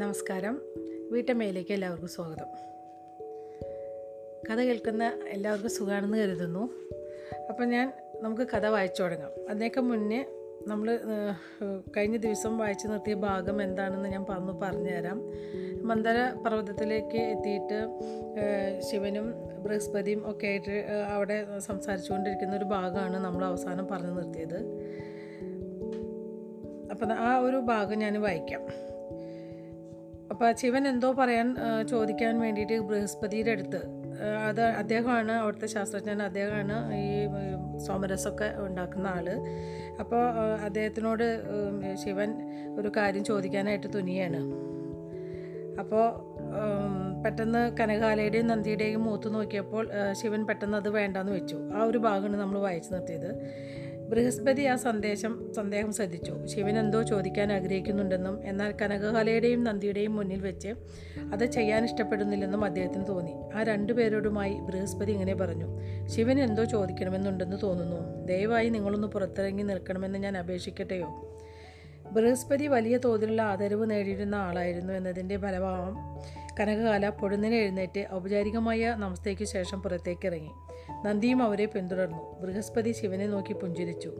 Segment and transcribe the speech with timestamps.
[0.00, 0.60] നമസ്കാരം.
[1.10, 2.46] വീട്ടമ്മയിലേക്ക് എല്ലാവർക്കും സ്വാഗതം.
[4.46, 6.70] കഥ കേൾക്കുന്ന എല്ലാവർക്കും സുഖമാണെന്ന് കരുതുന്നു.
[7.48, 7.92] അപ്പം ഞാൻ
[8.22, 9.30] നമുക്ക് കഥ വായിച്ചു തുടങ്ങാം.
[9.50, 10.26] അതിനേക്കാൾ മുന്നേ
[10.66, 11.00] നമ്മൾ
[11.96, 15.18] കഴിഞ്ഞ ദിവസം വായിച്ചു നിർത്തിയ ഭാഗം എന്താണെന്ന് ഞാൻ പറഞ്ഞു പറഞ്ഞുതരാം.
[15.82, 17.80] മന്ദര പർവതത്തിലേക്ക് എത്തിയിട്ട്
[18.80, 24.58] ശിവനും ബൃഹസ്പതിയും ഒക്കെ ആയിട്ട് അവിടെ സംസാരിച്ചുകൊണ്ടിരിക്കുന്ന ഒരു ഭാഗമാണ് നമ്മൾ അവസാനം പറഞ്ഞു നിർത്തിയത്.
[26.90, 28.89] അപ്പം ആ ഒരു ഭാഗം ഞാൻ വായിക്കാം.
[30.40, 31.48] അപ്പോൾ ശിവൻ എന്തോ പറയാൻ
[31.90, 33.80] ചോദിക്കാൻ വേണ്ടിയിട്ട് ബൃഹസ്പതിയുടെ അടുത്ത്.
[34.48, 37.10] അത് അദ്ദേഹമാണ് അവിടുത്തെ ശാസ്ത്രജ്ഞൻ അദ്ദേഹമാണ് ഈ
[37.86, 39.26] സോമരസമൊക്കെ ഉണ്ടാക്കുന്ന ആൾ
[40.00, 40.22] അപ്പോൾ
[40.66, 41.24] അദ്ദേഹത്തിനോട്
[42.04, 42.30] ശിവൻ
[42.78, 44.40] ഒരു കാര്യം ചോദിക്കാനായിട്ട് തുനിയാണ്.
[45.80, 46.06] അപ്പോൾ
[47.24, 51.58] പെട്ടെന്ന് കനകാലയുടെയും നന്ദിയുടെയും മൂത്ത് നോക്കിയപ്പോൾ ശിവൻ പെട്ടെന്ന് അത് വേണ്ടാന്ന് വെച്ചു.
[51.74, 53.30] ആ ഒരു ഭാഗമാണ് നമ്മൾ വായിച്ചു നിർത്തിയത്.
[54.10, 56.46] ബൃഹസ്പതി ആ സന്ദേശം സന്ദേഹം ശ്രദ്ധിച്ചു.
[56.46, 60.74] ശിവൻ എന്തോ ചോദിക്കാൻ ആഗ്രഹിക്കുന്നുണ്ടെന്നും എന്നാൽ കനകകലയുടെയും നന്ദിയുടെയും മുന്നിൽ വെച്ച്
[61.32, 63.34] അത് ചെയ്യാൻ ഇഷ്ടപ്പെടുന്നില്ലെന്നും അദ്ദേഹത്തിന് തോന്നി.
[63.54, 65.68] ആ രണ്ടുപേരോടുമായി ബൃഹസ്പതി ഇങ്ങനെ പറഞ്ഞു
[66.08, 68.26] ശിവൻ എന്തോ ചോദിക്കണമെന്നുണ്ടെന്ന് തോന്നുന്നു.
[68.26, 71.26] ദയവായി നിങ്ങളൊന്ന് പുറത്തിറങ്ങി നിൽക്കണമെന്ന് ഞാൻ അപേക്ഷിക്കട്ടെയോ?
[72.12, 75.96] ബൃഹസ്പതി വലിയ തോതിലുള്ള ആദരവ് നേടിയിരുന്ന ആളായിരുന്നു എന്നതിന്റെ ഫലഭാവം
[76.58, 80.50] കനകകാല പൊടുന്നിനെ എഴുന്നേറ്റ് ഔപചാരികമായ നമസ്തയ്ക്ക് ശേഷം പുറത്തേക്ക് ഇറങ്ങി
[81.04, 82.40] നന്ദിയും അവരെ പിന്തുടർന്നു.
[82.40, 84.12] ബൃഹസ്പതി ശിവനെ നോക്കി പുഞ്ചിരിച്ചു.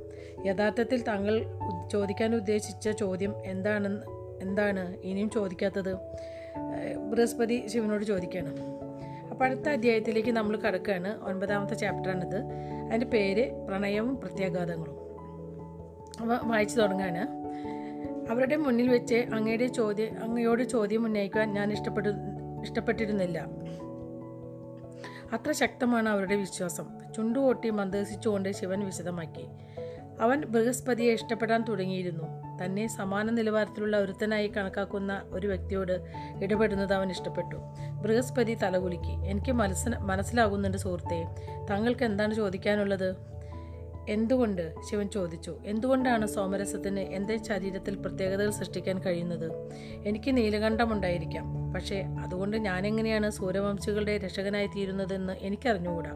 [0.47, 1.47] യഥാർത്ഥത്തിൽ താങ്കൾ
[1.93, 4.03] ചോദിക്കാൻ ഉദ്ദേശിച്ച ചോദ്യം എന്താണെന്ന്
[4.43, 4.97] എന്താണ്?
[5.03, 5.95] ഇനിയും ചോദിക്കാത്തത്?
[7.11, 8.57] ബൃഹസ്പതി ശിവനോട് ചോദിക്കുകയാണ്.
[9.31, 11.23] അപ്പോൾ അടുത്ത അധ്യായത്തിലേക്ക് നമ്മൾ കടക്കുകയാണ്.
[11.23, 12.37] ഒൻപതാമത്തെ ചാപ്റ്ററാണിത്.
[12.89, 15.01] അതിന്റെ പേര് പ്രണയവും പ്രത്യാഘാതങ്ങളും.
[16.21, 17.40] അപ്പോൾ വായിച്ചു തുടങ്ങാണ്
[18.31, 22.11] അവരുടെ മുന്നിൽ വെച്ച് അങ്ങയുടെ ചോദ്യം അങ്ങയോട് ചോദ്യം ഉന്നയിക്കാൻ ഞാൻ ഇഷ്ടപ്പെടു
[22.63, 23.47] ഇഷ്ടപ്പെട്ടിരുന്നില്ല.
[25.33, 26.87] അത്ര ശക്തമാണ് അവരുടെ വിശ്വാസം.
[27.17, 29.45] ചുണ്ടുകൊട്ടി മന്ദസിച്ചുകൊണ്ട് ശിവൻ വിശദമാക്കി.
[30.21, 32.25] അവൻ ബൃഹസ്പതിയെ ഇഷ്ടപ്പെടാൻ തുടങ്ങിയിരുന്നു.
[32.65, 36.05] തന്നെ സമാന നിലവാരത്തിലുള്ള ഒരുത്തനായി കണക്കാക്കുന്ന ഒരു വ്യക്തിയോട്
[36.43, 37.57] ഇടപെടുന്നത് അവൻ ഇഷ്ടപ്പെട്ടു.
[38.03, 39.13] ബൃഹസ്പതി തലകുലുക്കി.
[39.13, 41.25] എനിക്ക് മനസ്സിന മനസ്സിലാകുന്നുണ്ട് സുഹൃത്തെ.
[41.71, 43.40] താങ്കൾക്ക് എന്താണ് ചോദിക്കാനുള്ളത്?
[44.11, 44.75] എന്തുകൊണ്ട്?
[44.91, 45.57] ശിവൻ ചോദിച്ചു.
[45.65, 49.53] എന്തുകൊണ്ടാണ് സോമരസത്തിന് എന്റെ ശരീരത്തിൽ പ്രത്യേകതകൾ സൃഷ്ടിക്കാൻ കഴിയുന്നത്?
[50.07, 51.73] എനിക്ക് നീലകണ്ഠമുണ്ടായിരിക്കാം.
[51.73, 56.11] പക്ഷേ അതുകൊണ്ട് ഞാനെങ്ങനെയാണ് സൂര്യവംശികളുടെ രക്ഷകനായി തീരുന്നതെന്ന് എനിക്കറിഞ്ഞുകൂടാ.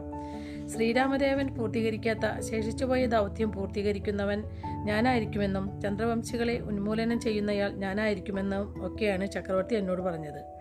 [0.67, 4.43] ശ്രീരാമദേവൻ പൂർത്തീകരിക്കാത്ത ശേഷിച്ചുപോയ ദൗത്യം പൂർത്തീകരിക്കുന്നവൻ
[4.83, 10.55] ഞാനായിരിക്കുമെന്നും ചന്ദ്രവംശികളെ ഉന്മൂലനം ചെയ്യുന്നയാൾ ഞാനായിരിക്കുമെന്നും ഒക്കെയാണ് ചക്രവർത്തി എന്നോട് പറഞ്ഞത്.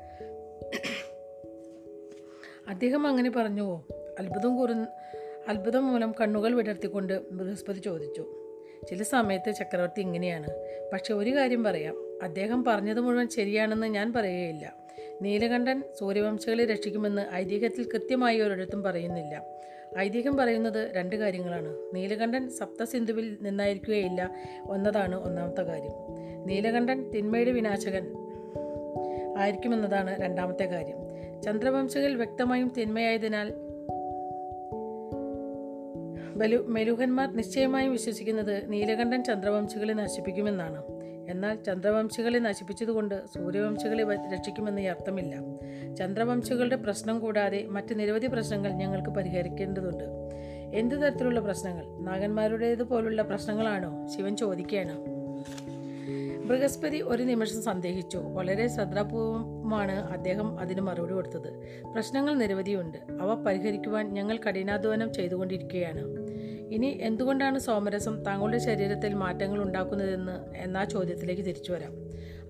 [2.68, 3.86] അദ്ദേഹം അങ്ങനെ പറഞ്ഞുവോ?
[4.18, 4.72] അത്ഭുതം കുറ
[5.48, 8.26] അത്ഭുതം മൂലം കണ്ണുകൾ വിടർത്തിക്കൊണ്ട് ബൃഹസ്പതി ചോദിച്ചു
[8.90, 10.46] ചില സമയത്ത് ചക്രവർത്തി ഇങ്ങനെയാണ്.
[10.92, 12.22] പക്ഷെ ഒരു കാര്യം പറയാം.
[12.22, 14.74] അദ്ദേഹം പറഞ്ഞത് മുഴുവൻ ശരിയാണെന്ന് ഞാൻ പറയുകയില്ല.
[15.22, 19.44] നീലകണ്ഠൻ സൂര്യവംശകളെ രക്ഷിക്കുമെന്ന് ഐതിഹ്യത്തിൽ കൃത്യമായി ഒരിടത്തും പറയുന്നില്ല.
[19.98, 21.76] ഐതിഹ്യം പറയുന്നത് രണ്ട് കാര്യങ്ങളാണ്.
[21.94, 24.34] നീലകണ്ഠൻ സപ്തസിന്ധുവിൽ നിന്നായിരിക്കുകയില്ല
[24.74, 25.92] എന്നതാണ് ഒന്നാമത്തെ കാര്യം.
[26.46, 28.14] നീലകണ്ഠൻ തിന്മയുടെ വിനാശകൻ
[29.38, 30.96] ആയിരിക്കുമെന്നതാണ് രണ്ടാമത്തെ കാര്യം.
[31.42, 33.63] ചന്ദ്രവംശകൾ വ്യക്തമായും തിന്മയായതിനാൽ
[36.36, 40.82] ബലു മെലുഹന്മാർ നിശ്ചയമായും വിശ്വസിക്കുന്നത് നീലകണ്ഠൻ ചന്ദ്രവംശികളെ നശിപ്പിക്കുമെന്നാണ്.
[41.28, 45.36] എന്നാൽ ചന്ദ്രവംശികളെ നശിപ്പിച്ചതുകൊണ്ട് സൂര്യവംശികളെ രക്ഷിക്കുമെന്ന് അർത്ഥമില്ല.
[45.94, 50.04] ചന്ദ്രവംശികളുടെ പ്രശ്നം കൂടാതെ മറ്റ് നിരവധി പ്രശ്നങ്ങൾ ഞങ്ങൾക്ക് പരിഹരിക്കേണ്ടതുണ്ട്.
[50.74, 52.04] എന്തു തരത്തിലുള്ള പ്രശ്നങ്ങൾ?
[52.04, 54.08] നാഗന്മാരുടേതുപോലുള്ള പ്രശ്നങ്ങളാണോ?
[54.16, 55.14] ശിവൻ ചോദിക്കുകയാണ്.
[56.44, 58.18] ബൃഹസ്പതി ഒരു നിമിഷം സന്ദേഹിച്ചു.
[58.18, 61.82] വളരെ ശ്രദ്ധാപൂർവമാണ് അദ്ദേഹം അതിന് മറുപടി കൊടുത്തത്.
[61.94, 62.98] പ്രശ്നങ്ങൾ നിരവധിയുണ്ട്.
[63.20, 66.23] അവ പരിഹരിക്കുവാൻ ഞങ്ങൾ കഠിനാധ്വാനം ചെയ്തുകൊണ്ടിരിക്കുകയാണ്.
[66.72, 71.92] ഇനി എന്തുകൊണ്ടാണ് സോമരസം താങ്കളുടെ ശരീരത്തിൽ മാറ്റങ്ങൾ ഉണ്ടാക്കുന്നതെന്ന് എന്ന ചോദ്യത്തിലേക്ക് തിരിച്ചു വരാം.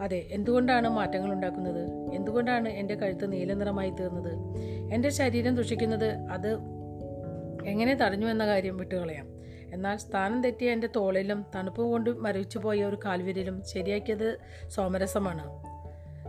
[0.02, 2.14] അതെ എന്തുകൊണ്ടാണ് മാറ്റങ്ങൾ ഉണ്ടാക്കുന്നത്?
[2.14, 4.32] എന്തുകൊണ്ടാണ് എന്റെ കഴുത്ത് നീല നിറമായി തീർന്നത്?
[4.94, 6.58] എന്റെ ശരീരം ദുഷിക്കുന്നത് അത്
[7.66, 9.28] എങ്ങനെ തടഞ്ഞു എന്ന കാര്യം വിട്ടുകളയാം.
[9.72, 14.38] എന്നാൽ സ്ഥാനം തെറ്റിയ എന്റെ തോളിലും തണുപ്പ് കൊണ്ട് മരവിച്ചു പോയ ഒരു കാൽവിരലും ശരിയാക്കിയത്
[14.68, 15.74] സോമരസമാണ്.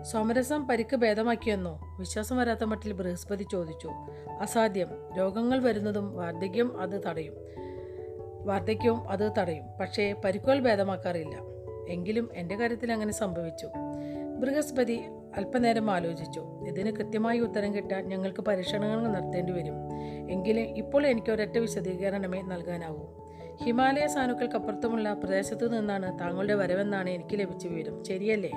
[0.03, 3.87] സോമരസം പരിക്ക് ഭേദമാക്കിയെന്നോ വിശ്വാസം വരാത്ത മട്ടിൽ ബൃഹസ്പതി ചോദിച്ചു.
[4.41, 4.87] അസാധ്യം
[5.17, 7.33] രോഗങ്ങൾ വരുന്നതും വാർദ്ധക്യം അത് തടയും.
[8.45, 9.63] വാർദ്ധക്യവും അത് തടയും.
[9.81, 11.55] പക്ഷേ പരിക്കുകൾ ഭേദമാക്കാറില്ല.
[11.89, 13.69] എങ്കിലും എന്റെ കാര്യത്തിൽ അങ്ങനെ സംഭവിച്ചു.
[14.39, 15.01] ബൃഹസ്പതി
[15.37, 16.63] അല്പനേരം ആലോചിച്ചു.
[16.67, 19.75] ഇതിന് കൃത്യമായി ഉത്തരം കിട്ടാൻ ഞങ്ങൾക്ക് പരീക്ഷണങ്ങൾ നടത്തേണ്ടി വരും.
[20.31, 23.05] എങ്കിലും ഇപ്പോൾ എനിക്ക് ഒരൊറ്റ വിശദീകരണമേ നൽകാനാവൂ.
[23.63, 28.03] ഹിമാലയ സാനുക്കൾക്കപ്പുറത്തുമുള്ള പ്രദേശത്തു നിന്നാണ് താങ്കളുടെ വരവെന്നാണ് എനിക്ക് ലഭിച്ച വിവരം.
[28.03, 28.51] ശരിയല്ലേ?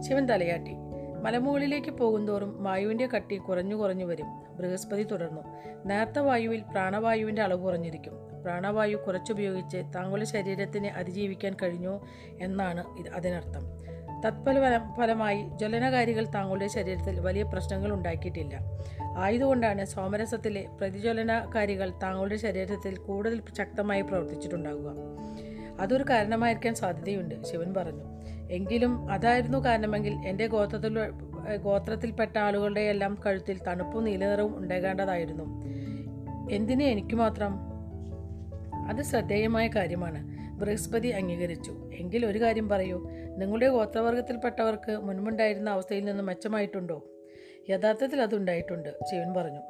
[0.00, 0.89] ശിവൻ തലയാട്ടി.
[1.22, 4.26] മലമുകളിലേക്ക് പോകുന്തോറും വായുവിന്റെ കട്ടി കുറഞ്ഞു കുറഞ്ഞു വരും.
[4.56, 5.40] ബൃഹസ്പതി തുടർന്നു.
[5.86, 8.12] നേർത്ത വായുവിൽ പ്രാണവായുവിന്റെ അളവ് കുറഞ്ഞിരിക്കും.
[8.42, 12.00] പ്രാണവായു കുറച്ചുപയോഗിച്ച് താങ്കളുടെ ശരീരത്തിന് അതിജീവിക്കാൻ കഴിഞ്ഞു
[12.40, 12.84] എന്നാണ്
[13.14, 13.80] അതിനർത്ഥം.
[14.26, 18.58] തത്ഫല ഫലമായി ജ്വലനകാരികൾ താങ്കളുടെ ശരീരത്തിൽ വലിയ പ്രശ്നങ്ങൾ ഉണ്ടാക്കിയിട്ടില്ല.
[19.18, 24.94] ആയതുകൊണ്ടാണ് സോമരസത്തിലെ പ്രതിജ്വലനകാരികൾ താങ്കളുടെ ശരീരത്തിൽ കൂടുതൽ ശക്തമായി പ്രവർത്തിച്ചിട്ടുണ്ടാകുക
[25.80, 28.19] അതൊരു കാരണമായിരിക്കാൻ സാധ്യതയുണ്ട് ശിവൻ പറഞ്ഞു.
[28.50, 30.98] എങ്കിലും അതായിരുന്നു കാരണമെങ്കിൽ എന്റെ ഗോത്രത്തിൽ
[31.62, 35.44] ഗോത്രത്തിൽപ്പെട്ട ആളുകളുടെ എല്ലാം കഴുത്തിൽ തണുപ്പും നീലനിറവും ഉണ്ടാകേണ്ടതായിരുന്നു.
[36.52, 37.70] എന്തിനെ എനിക്ക് മാത്രം?
[38.88, 40.40] അത് ശ്രദ്ധേയമായ കാര്യമാണ്.
[40.60, 41.90] ബൃഹസ്പതി അംഗീകരിച്ചു.
[41.94, 43.10] എങ്കിൽ ഒരു കാര്യം പറയൂ.
[43.36, 47.04] നിങ്ങളുടെ ഗോത്രവർഗത്തിൽപ്പെട്ടവർക്ക് മുൻപുണ്ടായിരുന്ന അവസ്ഥയിൽ നിന്ന് മെച്ചമായിട്ടുണ്ടോ?
[47.70, 49.60] യഥാർത്ഥത്തിൽ അതുണ്ടായിട്ടുണ്ട് ശിവൻ പറഞ്ഞു.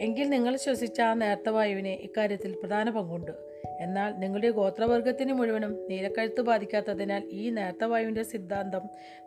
[0.00, 3.49] എങ്കിൽ നിങ്ങൾ ശ്വസിച്ച ആ നേർത്ത വായുവിനെ ഇക്കാര്യത്തിൽ പ്രധാന പങ്കുണ്ട്.
[3.80, 8.80] എന്നാൽ നിങ്ങളുടെ ഗോത്രവർഗത്തിന് മുഴുവനും നീലക്കഴുത്ത് ബാധിക്കാത്തതിനാൽ ഈ നേർത്ത വായുവിന്റെ സിദ്ധാന്തം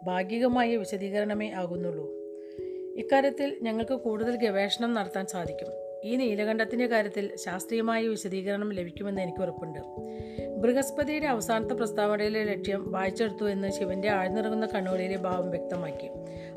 [0.03, 2.11] ഭാഗികമായ വിശദീകരണമേ ആകുന്നുള്ളൂ.
[2.95, 5.67] ഇക്കാര്യത്തിൽ ഞങ്ങൾക്ക് കൂടുതൽ ഗവേഷണം നടത്താൻ സാധിക്കും.
[6.03, 9.79] ഈ നീലകണ്ഠത്തിന്റെ കാര്യത്തിൽ ശാസ്ത്രീയമായ വിശദീകരണം ലഭിക്കുമെന്ന് എനിക്ക് ഉറപ്പുണ്ട്.
[10.57, 16.09] ബൃഹസ്പതിയുടെ അവസാനത്തെ പ്രസ്താവനയിലെ ലക്ഷ്യം വായിച്ചെടുത്തു എന്ന് ശിവന്റെ ആഴ്ന്നിറങ്ങുന്ന കണ്ണുകളിലെ ഭാവം വ്യക്തമാക്കി.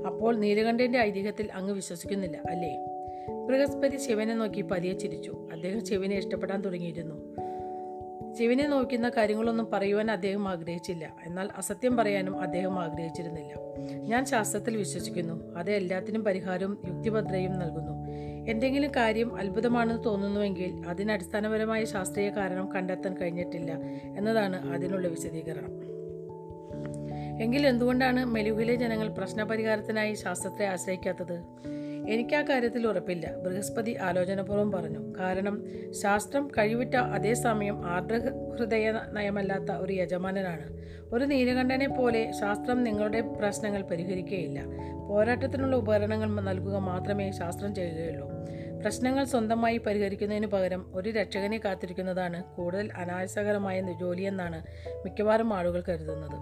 [0.07, 2.87] അപ്പോൾ നീലകണ്ഠന്റെ ഐതിഹ്യത്തിൽ അങ്ങ് വിശ്വസിക്കുന്നില്ല അല്ലേ?
[3.47, 5.49] ബൃഹസ്പതി ശിവനെ നോക്കി പതിയെ ചിരിച്ചു.
[5.53, 7.46] അദ്ദേഹം ശിവനെ ഇഷ്ടപ്പെടാൻ തുടങ്ങിയിരുന്നു.
[8.39, 11.13] ശിവനെ നോക്കുന്ന കാര്യങ്ങളൊന്നും പറയുവാൻ അദ്ദേഹം ആഗ്രഹിച്ചില്ല.
[11.25, 13.55] എന്നാൽ അസത്യം പറയാനും അദ്ദേഹം ആഗ്രഹിച്ചിരുന്നില്ല.
[13.93, 15.55] ഞാൻ ശാസ്ത്രത്തിൽ വിശ്വസിക്കുന്നു.
[15.57, 18.07] അത് എല്ലാത്തിനും പരിഹാരവും യുക്തിഭദ്രയും നൽകുന്നു.
[18.51, 23.73] എന്തെങ്കിലും കാര്യം അത്ഭുതമാണെന്ന് തോന്നുന്നുവെങ്കിൽ അതിന് അടിസ്ഥാനപരമായ ശാസ്ത്രീയ കാരണം കണ്ടെത്താൻ കഴിഞ്ഞിട്ടില്ല
[24.19, 25.87] എന്നതാണ് അതിനുള്ള വിശദീകരണം.
[27.43, 31.45] എങ്കിൽ എന്തുകൊണ്ടാണ് മെലുഹിലെ ജനങ്ങൾ പ്രശ്നപരിഹാരത്തിനായി ശാസ്ത്രത്തെ ആശ്രയിക്കാത്തത്?
[32.09, 33.37] എനിക്ക് ആ കാര്യത്തിൽ ഉറപ്പില്ല.
[33.37, 35.15] ബൃഹസ്പതി ആലോചനപൂർവം പറഞ്ഞു.
[35.21, 35.65] കാരണം
[36.03, 40.77] ശാസ്ത്രം കഴിവിറ്റ അതേസമയം ആർദ്രഹൃദയ നയമല്ലാത്ത ഒരു യജമാനനാണ്.
[41.13, 44.65] ഒരു നീലകണ്ഠനെ പോലെ ശാസ്ത്രം നിങ്ങളുടെ പ്രശ്നങ്ങൾ പരിഹരിക്കുകയില്ല
[45.09, 48.31] പോരാട്ടത്തിനുള്ള ഉപകരണങ്ങൾ നൽകുക മാത്രമേ ശാസ്ത്രം ചെയ്യുകയുള്ളൂ.
[48.81, 54.63] പ്രശ്നങ്ങൾ സ്വന്തമായി പരിഹരിക്കുന്നതിന് പകരം ഒരു രക്ഷകനെ കാത്തിരിക്കുന്നതാണ് കൂടുതൽ അനായാസകരമായ ജോലിയെന്നാണ്
[55.05, 56.39] മിക്കവാറും ആളുകൾ കരുതുന്നത്.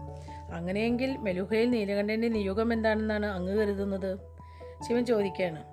[0.53, 4.34] അങ്ങനെയെങ്കിൽ മെലുഹയിൽ നീലകണ്ഠന്റെ നിയോഗം എന്താണെന്നാണ് അങ്ങ് കരുതുന്നത്?
[4.89, 5.65] ശിവൻ ചോദിക്കുകയാണ്.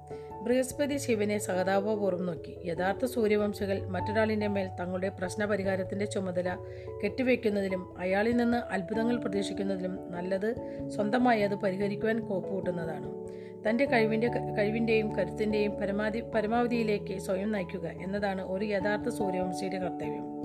[0.44, 2.58] ബൃഹസ്പതി ശിവനെ സഹതാപപൂർവം നോക്കി.
[2.66, 6.58] യഥാർത്ഥ സൂര്യവംശകൾ മറ്റൊരാളിന്റെ മേൽ തങ്ങളുടെ പ്രശ്നപരിഹാരത്തിന്റെ ചുമതല
[7.04, 10.56] കെട്ടിവെക്കുന്നതിലും അയാളിൽ നിന്ന് അത്ഭുതങ്ങൾ പ്രതീക്ഷിക്കുന്നതിലും നല്ലത്
[10.90, 13.22] സ്വന്തമായി അത് പരിഹരിക്കുവാൻ കോപ്പുകൂട്ടുന്നതാണ്.
[13.70, 20.42] തന്റെ കഴിവിന്റെ കഴിവിന്റെയും കരുത്തിന്റെയും പരമാധി പരമാവധിയിലേക്ക് സ്വയം നയിക്കുക എന്നതാണ് ഒരു യഥാർത്ഥ സൂര്യവംശിയുടെ കർത്തവ്യം.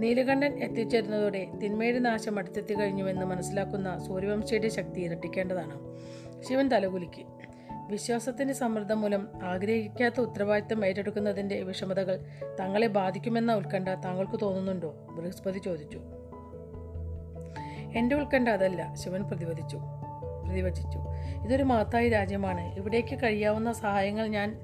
[0.00, 5.80] നീലകണ്ഠൻ എത്തിച്ചേരുന്നതോടെ തിന്മയുടെ നാശം അടുത്തെത്തി കഴിഞ്ഞുവെന്ന് മനസ്സിലാക്കുന്ന സൂര്യവംശിയുടെ ശക്തി ഇരട്ടിക്കേണ്ടതാണ്.
[6.48, 7.24] ശിവൻ തലകുലുക്കി.
[7.90, 12.24] വിശ്വാസത്തിന്റെ സമ്മർദ്ദം മൂലം ആഗ്രഹിക്കാത്ത ഉത്തരവാദിത്തം ഏറ്റെടുക്കുന്നതിന്റെ വിഷമതകൾ
[12.60, 15.06] തങ്ങളെ ബാധിക്കുമെന്ന ഉത്കണ്ഠ താങ്കൾക്ക് തോന്നുന്നുണ്ടോ?
[15.10, 16.00] ബൃഹസ്പതി ചോദിച്ചു.
[17.96, 19.78] എന്റെ ഉത്കണ്ഠ അതല്ല ശിവൻ പ്രതിവദിച്ചു.
[20.46, 20.98] പ്രതിവചിച്ചു.
[21.44, 22.74] ഇതൊരു മഹത്തായ രാജ്യമാണ്.
[22.74, 24.60] ഇവിടേക്ക് കഴിയാവുന്ന സഹായങ്ങൾ ഞാൻ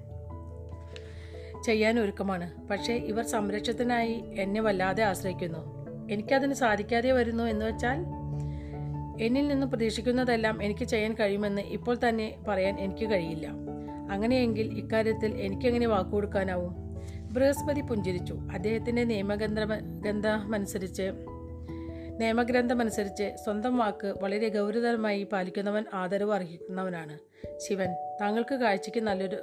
[1.64, 2.68] ചെയ്യാൻ ഒരുക്കമാണ്.
[2.68, 5.80] പക്ഷേ ഇവർ സംരക്ഷണത്തിനായി എന്നെ വല്ലാതെ ആശ്രയിക്കുന്നു.
[6.12, 8.19] എനിക്കതിന് സാധിക്കാതെ വരുന്നു എന്ന് വെച്ചാൽ
[9.20, 13.46] എന്നിൽ നിന്ന് പ്രതീക്ഷിക്കുന്നതെല്ലാം എനിക്ക് ചെയ്യാൻ കഴിയുമെന്ന് ഇപ്പോൾ തന്നെ പറയാൻ എനിക്ക് കഴിയില്ല.
[14.10, 16.76] അങ്ങനെയെങ്കിൽ ഇക്കാര്യത്തിൽ എനിക്കെങ്ങനെ വാക്കുകൊടുക്കാനാവും?
[17.32, 18.34] ബൃഹസ്പതി പുഞ്ചിരിച്ചു.
[18.34, 19.58] അദ്ദേഹത്തിന്റെ നിയമഗ്രന്ഥ
[20.06, 21.02] ഗന്ധമനുസരിച്ച്
[22.20, 27.18] നിയമഗ്രന്ഥമനുസരിച്ച് സ്വന്തം വാക്ക് വളരെ ഗൗരവതരമായി പാലിക്കുന്നവൻ ആദരവ് അർഹിക്കുന്നവനാണ്.
[27.56, 27.88] ശിവൻ
[28.20, 29.36] താങ്കൾക്ക് കാഴ്ചയ്ക്ക് നല്ലൊരു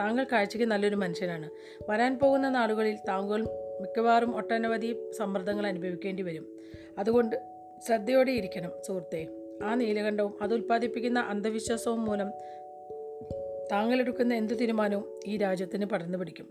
[0.00, 1.50] താങ്കൾ കാഴ്ചയ്ക്ക് നല്ലൊരു മനുഷ്യനാണ്.
[1.90, 3.42] വരാൻ പോകുന്ന നാളുകളിൽ താങ്കൾ
[3.80, 6.46] മിക്കവാറും ഒട്ടനവധി സമ്മർദ്ദങ്ങൾ അനുഭവിക്കേണ്ടി വരും.
[6.98, 7.53] അതുകൊണ്ട്
[7.86, 9.26] ശ്രദ്ധയോടെ ഇരിക്കണം സുഹൃത്തെ.
[9.62, 12.30] ആ നീലകണ്ഠവും അത് അന്ധവിശ്വാസവും മൂലം
[13.72, 16.48] താങ്കളെടുക്കുന്ന എന്തു എന്ത് തീരുമാനവും ഈ രാജ്യത്തിന് പടർന്നു പിടിക്കും.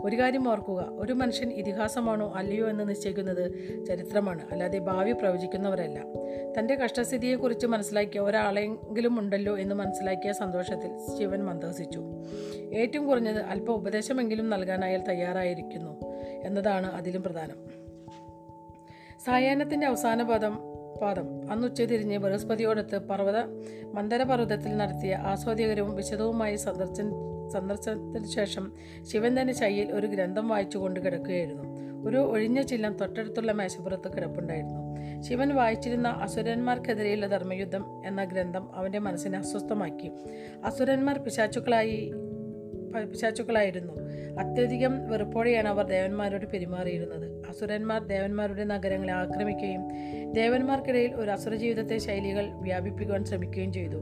[0.00, 3.52] ഒരു കാര്യം ഓർക്കുക ഒരു മനുഷ്യൻ ഇതിഹാസമാണോ അല്ലയോ എന്ന് നിശ്ചയിക്കുന്നത്
[3.84, 4.50] ചരിത്രമാണ്.
[4.50, 6.04] അല്ലാതെ ഭാവി പ്രവചിക്കുന്നവരല്ല.
[6.58, 12.02] തന്റെ കഷ്ടസ്ഥിതിയെക്കുറിച്ച് മനസ്സിലാക്കിയ ഒരാളെങ്കിലും ഉണ്ടല്ലോ എന്ന് മനസ്സിലാക്കിയ സന്തോഷത്തിൽ ശിവൻ മന്ദഹസിച്ചു.
[12.74, 16.04] ഏറ്റവും കുറഞ്ഞത് അല്പ ഉപദേശമെങ്കിലും നൽകാൻ അയാൾ തയ്യാറായിരിക്കുന്നു
[16.44, 17.82] എന്നതാണ് അതിലും പ്രധാനം.
[19.26, 20.71] സായാഹ്നത്തിന്റെ അവസാന പദം
[21.02, 21.50] പാദം.
[21.50, 23.38] അന്ന് ഉച്ചതിരിഞ്ഞ് ബൃഹസ്പതിയോടൊത്ത് പർവത
[23.94, 27.10] മന്ദരപർവതത്തിൽ നടത്തിയ ആസ്വാദ്യകരവും വിശദവുമായ സന്ദർശന
[27.52, 31.64] സന്ദർശനത്തിന് ശേഷം ശിവൻ തന്നെ ശൈയിൽ ഒരു ഗ്രന്ഥം വായിച്ചുകൊണ്ട് കിടക്കുകയായിരുന്നു.
[32.08, 34.80] ഒരു ഒഴിഞ്ഞ ചില്ലം തൊട്ടടുത്തുള്ള മേശപ്പുറത്ത് കിടപ്പുണ്ടായിരുന്നു.
[35.22, 40.10] ശിവൻ വായിച്ചിരുന്ന അസുരന്മാർക്കെതിരെയുള്ള ധർമ്മയുദ്ധം എന്ന ഗ്രന്ഥം അവന്റെ മനസ്സിനെ അസ്വസ്ഥമാക്കി.
[40.64, 42.12] അസുരന്മാർ പിശാച്ചുക്കളായി
[43.10, 43.94] പിശാചുക്കളായിരുന്നു.
[44.38, 47.46] അത്യധികം വെറുപ്പോടെയാണ് അവർ ദേവന്മാരോട് പെരുമാറിയിരുന്നത്.
[47.48, 49.82] അസുരന്മാർ ദേവന്മാരുടെ നഗരങ്ങളെ ആക്രമിക്കുകയും
[50.32, 53.96] ദേവന്മാർക്കിടയിൽ ഒരു അസുര ജീവിതത്തെ ശൈലികൾ വ്യാപിപ്പിക്കുവാൻ ശ്രമിക്കുകയും ചെയ്തു.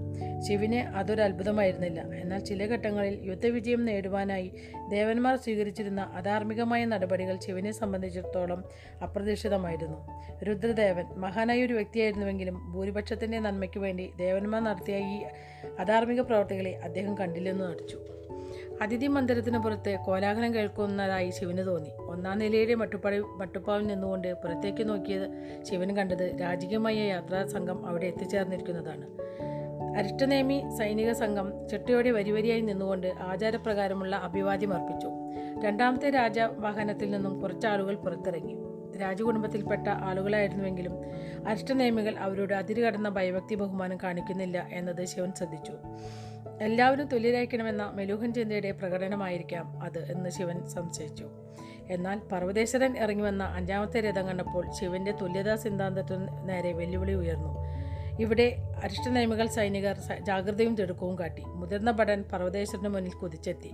[0.48, 2.00] ശിവന് അതൊരു അത്ഭുതമായിരുന്നില്ല.
[2.00, 4.52] എന്നാൽ ചില ഘട്ടങ്ങളിൽ യുദ്ധവിജയം നേടുവാനായി
[4.88, 8.64] ദേവന്മാർ സ്വീകരിച്ചിരുന്ന അധാർമികമായ നടപടികൾ ശിവനെ സംബന്ധിച്ചിടത്തോളം
[9.02, 10.08] അപ്രതീക്ഷിതമായിരുന്നു.
[10.42, 15.24] രുദ്രദേവൻ മഹാനായ ഒരു വ്യക്തിയായിരുന്നുവെങ്കിലും ഭൂരിപക്ഷത്തിന്റെ നന്മയ്ക്ക് വേണ്ടി ദേവന്മാർ നടത്തിയ ഈ
[15.78, 17.98] അധാർമിക പ്രവർത്തികളെ അദ്ദേഹം കണ്ടില്ലെന്ന് നടിച്ചു.
[18.80, 21.90] അതിഥി മന്ദിരത്തിന് പുറത്ത് കോലാഹലം കേൾക്കുന്നതായി ശിവന് തോന്നി.
[22.00, 25.30] ഒന്നാം നിലയിലെ മട്ടുപ്പാടി മട്ടുപ്പാവിൽ നിന്നുകൊണ്ട് പുറത്തേക്ക് നോക്കിയത്
[25.62, 29.06] ശിവൻ കണ്ടത് രാജകീയമായ യാത്രാ സംഘം അവിടെ എത്തിച്ചേർന്നിരിക്കുന്നതാണ്.
[29.98, 35.08] അരിഷ്ടനേമി സൈനിക സംഘം ചെട്ടിയോടെ വരിവരിയായി നിന്നുകൊണ്ട് ആചാരപ്രകാരമുള്ള അഭിവാദ്യം അർപ്പിച്ചു.
[35.66, 38.56] രണ്ടാമത്തെ രാജ വാഹനത്തിൽ നിന്നും കുറച്ചാളുകൾ പുറത്തിറങ്ങി.
[38.98, 40.92] രാജകുടുംബത്തിൽപ്പെട്ട ആളുകളായിരുന്നുവെങ്കിലും
[41.48, 45.72] അരിഷ്ടനേമികൾ അവരോട് അതിരുകടന്ന ഭയഭക്തി ബഹുമാനം കാണിക്കുന്നില്ല എന്നത് ശിവൻ ശ്രദ്ധിച്ചു.
[46.60, 51.26] എല്ലാവരും തുല്യരായിരിക്കണമെന്ന മെലൂഹൻ ചിന്തയുടെ പ്രകടനമായിരിക്കാം അത് എന്ന് ശിവൻ സംശയിച്ചു.
[51.90, 57.60] എന്നാൽ പർവതേശ്വരൻ ഇറങ്ങി വന്ന അഞ്ചാമത്തെ രഥം കണ്ടപ്പോൾ ശിവന്റെ തുല്യതാ സിദ്ധാന്തത്തിന് നേരെ വെല്ലുവിളി ഉയർന്നു.
[58.20, 61.42] ഇവിടെ അരിഷ്ടനൈമികൾ സൈനികർ ജാഗ്രതയും തിടുക്കവും കാട്ടി.
[61.46, 63.70] മുതിർന്ന ഭടൻ പർവതേശ്വരന് മുന്നിൽ കുതിച്ചെത്തി.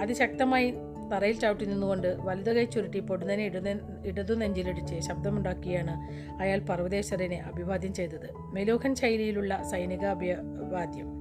[0.00, 0.74] അതിശക്തമായി
[1.12, 3.68] തറയിൽ ചവിട്ടി നിന്നുകൊണ്ട് വലതുകൈ ചുരുട്ടി പൊടുന്നനെ ഇടുന്ന
[4.06, 5.96] ഇടതു നെഞ്ചിലിടിച്ച് ശബ്ദമുണ്ടാക്കിയാണ്
[6.42, 8.28] അയാൾ പർവതേശ്വരനെ അഭിവാദ്യം ചെയ്തത്.
[8.32, 11.19] മെലൂഹൻ ശൈലിയിലുള്ള സൈനിക അഭിവാദ്യം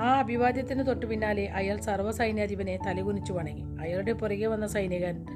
[0.00, 3.64] ആ അഭിവാദ്യത്തിന് തൊട്ടു പിന്നാലെ അയാൾ സർവസൈന്യാധിപനെ തലകുനിച്ചു വണങ്ങി.
[3.80, 5.26] അയാളുടെ പുറകെ വന്ന സൈനികൻ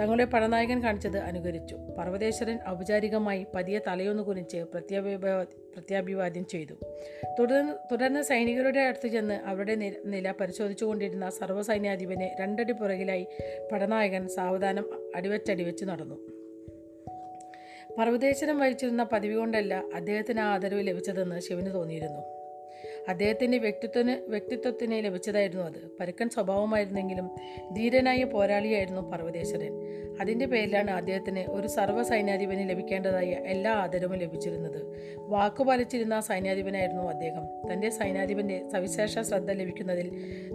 [0.00, 1.76] തങ്ങളുടെ പടനായകൻ കാണിച്ചത് അനുകരിച്ചു.
[1.98, 5.42] പർവതേശ്വരൻ ഔപചാരികമായി പതിയെ തലയൊന്ന് കുനിച്ച് പ്രത്യാഭിവാ
[5.74, 6.74] പ്രത്യാഭിവാദ്യം ചെയ്തു.
[7.40, 13.26] തുടർന്ന് തുടർന്ന് സൈനികരുടെ അടുത്ത് ചെന്ന് അവരുടെ നില പരിശോധിച്ചു പരിശോധിച്ചുകൊണ്ടിരുന്ന സർവസൈന്യാധിപനെ രണ്ടടി പുറകിലായി
[13.72, 16.16] പടനായകൻ സാവധാനം അടിവച്ചടിവെച്ച് നടന്നു.
[17.98, 22.43] പർവതേശ്വരം വഹിച്ചിരുന്ന പദവി കൊണ്ടല്ല അദ്ദേഹത്തിന് ആ ആദരവ് ലഭിച്ചതെന്ന് ശിവന് തോന്നിയിരുന്നു.
[23.08, 25.90] അദ്ദേഹത്തിന്റെ വ്യക്തിത്വത്തിന് വ്യക്തിത്വത്തിന് ലഭിച്ചതായിരുന്നു അത്.
[26.00, 27.30] പരുക്കൻ സ്വഭാവമായിരുന്നെങ്കിലും
[27.72, 29.72] ധീരനായ പോരാളിയായിരുന്നു പർവതേശ്വരൻ.
[30.20, 34.96] അതിന്റെ പേരിലാണ് അദ്ദേഹത്തിന് ഒരു സർവ സൈന്യാധിപന് ലഭിക്കേണ്ടതായ എല്ലാ ആദരവും ലഭിച്ചിരുന്നത്.
[35.18, 37.72] വാക്കുപാലിച്ചിരുന്ന സൈന്യാധിപനായിരുന്നു അദ്ദേഹം.
[37.72, 40.10] തന്റെ സൈന്യാധിപന്റെ സവിശേഷ ശ്രദ്ധ ലഭിക്കുന്നതിൽ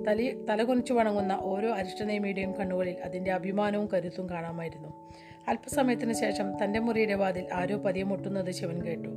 [0.07, 5.09] തലി തലകുനിച്ചു വണങ്ങുന്ന ഓരോ അരിഷ്ടനേമിയുടെയും കണ്ണുകളിൽ അതിന്റെ അഭിമാനവും കരുത്തും കാണാമായിരുന്നു.
[5.47, 9.09] അല്പസമയത്തിന് ശേഷം തന്റെ മുറിയുടെ വാതിൽ ആരോ പതിയെ മുട്ടുന്നത് ശിവൻ കേട്ടു.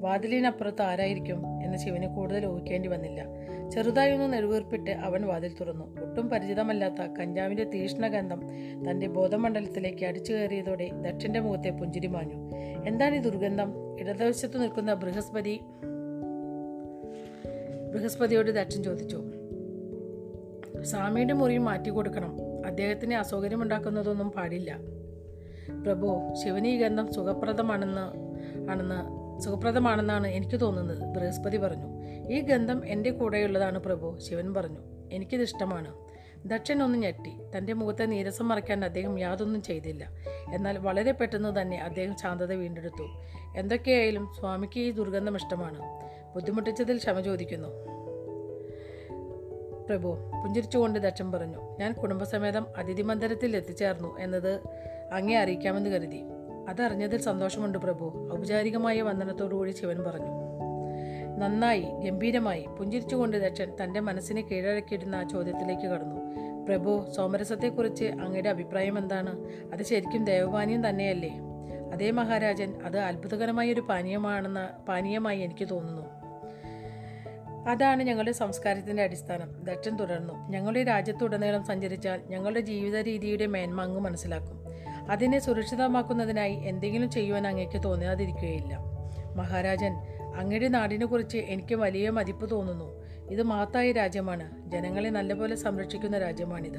[0.00, 1.55] വാതിലിനപ്പുറത്ത് ആരായിരിക്കും?
[1.66, 3.26] എന്ന് ശിവന് കൂടുതൽ ഊഹിക്കേണ്ടി വന്നില്ല.
[3.70, 6.00] ചെറുതായി ഒന്ന് നെടുവീർപ്പിട്ട് അവൻ വാതിൽ തുറന്നു.
[6.00, 8.42] ഒട്ടും പരിചിതമല്ലാത്ത കഞ്ചാവിന്റെ തീഷ്ണഗന്ധം
[8.90, 12.56] തന്റെ ബോധമണ്ഡലത്തിലേക്ക് അടിച്ചു കയറിയതോടെ ദക്ഷന്റെ മുഖത്തെ പുഞ്ചിരി മാഞ്ഞു.
[12.88, 14.00] എന്താണ് ഈ ദുർഗന്ധം?
[14.00, 15.60] ഇടതുവശത്ത് നിൽക്കുന്ന ബൃഹസ്പതി
[17.92, 19.24] ബൃഹസ്പതിയോട് ദക്ഷൻ ചോദിച്ചു.
[20.82, 22.36] സ്വാമിയുടെ മുറി മാറ്റി കൊടുക്കണം.
[22.66, 24.78] അദ്ദേഹത്തിന് അസൗകര്യമുണ്ടാക്കുന്നതൊന്നും പാടില്ല.
[25.82, 28.26] പ്രഭു ശിവനീ ഗന്ധം സുഖപ്രദമാണെന്ന്
[28.70, 32.02] ആണെന്ന് സുഖപ്രദമാണെന്നാണ് എനിക്ക് തോന്നുന്നത് ബൃഹസ്പതി പറഞ്ഞു.
[32.32, 34.78] ഈ ഗന്ധം എന്റെ കൂടെയുള്ളതാണ് പ്രഭു ശിവൻ പറഞ്ഞു.
[35.12, 35.94] എനിക്കിത് ഇഷ്ടമാണ്.
[36.44, 37.58] ദക്ഷൻ ഒന്ന് ഞെട്ടി.
[37.58, 40.08] തന്റെ മുഖത്തെ നീരസം മറയ്ക്കാൻ അദ്ദേഹം യാതൊന്നും ചെയ്തില്ല.
[40.54, 43.02] എന്നാൽ വളരെ പെട്ടെന്ന് തന്നെ അദ്ദേഹം ശാന്തത വീണ്ടെടുത്തു.
[43.56, 45.82] എന്തൊക്കെയായാലും സ്വാമിക്ക് ഈ ദുർഗന്ധം ഇഷ്ടമാണ്.
[46.34, 47.68] ബുദ്ധിമുട്ടിച്ചതിൽ ക്ഷമ ചോദിക്കുന്നു.
[49.88, 51.76] പ്രഭു പുഞ്ചിരിച്ചുകൊണ്ട് ദക്ഷൻ പറഞ്ഞു.
[51.80, 54.60] ഞാൻ കുടുംബസമേതം അതിഥി മന്ദിരത്തിൽ എത്തിച്ചേർന്നു എന്നത്
[55.12, 56.22] അങ്ങേ അറിയിക്കാമെന്ന് കരുതി.
[56.68, 58.30] അതറിഞ്ഞതിൽ സന്തോഷമുണ്ട് പ്രഭു.
[58.34, 60.46] ഔപചാരികമായ വന്ദനത്തോടുകൂടി ശിവൻ പറഞ്ഞു.
[61.38, 66.16] നന്നായി ഗംഭീരമായി പുഞ്ചിരിച്ചുകൊണ്ട് ദക്ഷൻ തന്റെ മനസ്സിനെ കീഴടക്കിയിരുന്ന ആ ചോദ്യത്തിലേക്ക് കടന്നു.
[66.64, 69.44] പ്രഭു സോമരസത്തെക്കുറിച്ച് അങ്ങയുടെ അഭിപ്രായം എന്താണ്?
[69.72, 71.40] അത് ശരിക്കും ദേവപാനീയം തന്നെയല്ലേ?
[71.92, 76.16] അതേ മഹാരാജൻ അത് അത്ഭുതകരമായ ഒരു പാനീയമാണെന്ന പാനീയമായി എനിക്ക് തോന്നുന്നു.
[77.70, 79.64] അതാണ് ഞങ്ങളുടെ സംസ്കാരത്തിന്റെ അടിസ്ഥാനം.
[79.64, 80.48] ദക്ഷൻ തുടർന്നു.
[80.48, 84.65] ഞങ്ങളുടെ രാജ്യത്തുടനീളം സഞ്ചരിച്ചാൽ ഞങ്ങളുടെ ജീവിത രീതിയുടെ മേന്മ അങ്ങ് മനസ്സിലാക്കും.
[85.10, 88.78] അതിനെ സുരക്ഷിതമാക്കുന്നതിനായി എന്തെങ്കിലും ചെയ്യുവാൻ അങ്ങേക്ക് തോന്നാതിരിക്കുകയില്ല.
[89.36, 89.92] മഹാരാജൻ
[90.36, 93.06] അങ്ങയുടെ നാടിനെക്കുറിച്ച് എനിക്ക് വലിയ മതിപ്പ് തോന്നുന്നു.
[93.30, 94.70] ഇത് മഹത്തായ രാജ്യമാണ്.
[94.70, 96.78] ജനങ്ങളെ നല്ലപോലെ സംരക്ഷിക്കുന്ന രാജ്യമാണിത്.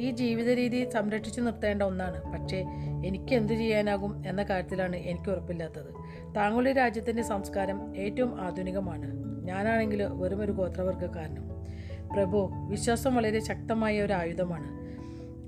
[0.00, 2.32] ഈ ജീവിത രീതി സംരക്ഷിച്ചു നിർത്തേണ്ട ഒന്നാണ്.
[2.32, 2.64] പക്ഷേ
[3.06, 5.94] എനിക്ക് എന്തു ചെയ്യാനാകും എന്ന കാര്യത്തിലാണ് എനിക്ക് ഉറപ്പില്ലാത്തത്.
[6.36, 9.12] താങ്കളുടെ രാജ്യത്തിന്റെ സംസ്കാരം ഏറ്റവും ആധുനികമാണ്.
[9.46, 11.56] ഞാനാണെങ്കിൽ വെറുമൊരു ഗോത്രവർഗക്കാരനും.
[12.12, 14.85] പ്രഭു വിശ്വാസം വളരെ ശക്തമായ ഒരു ആയുധമാണ്.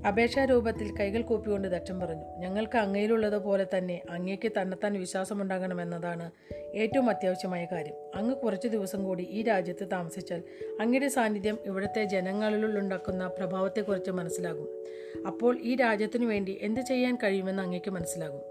[0.07, 6.31] അപേക്ഷാരൂപത്തിൽ കൈകൾ കൂപ്പിക്കൊണ്ട് ദക്ഷം പറഞ്ഞു ഞങ്ങൾക്ക് അങ്ങയിലുള്ളതുപോലെ തന്നെ അങ്ങേക്ക് തന്നെത്താൻ വിശ്വാസമുണ്ടാകണമെന്നതാണ്
[6.75, 7.93] ഏറ്റവും അത്യാവശ്യമായ കാര്യം.
[8.15, 10.43] അങ്ങ് കുറച്ച് ദിവസം കൂടി ഈ രാജ്യത്ത് താമസിച്ചാൽ
[10.81, 14.85] അങ്ങയുടെ സാന്നിധ്യം ഇവിടുത്തെ ജനങ്ങളിലുണ്ടാക്കുന്ന പ്രഭാവത്തെക്കുറിച്ച് മനസ്സിലാകും.
[15.27, 18.41] അപ്പോൾ ഈ രാജ്യത്തിനു വേണ്ടി എന്ത് ചെയ്യാൻ കഴിയുമെന്ന് അങ്ങേക്ക് മനസ്സിലാകും.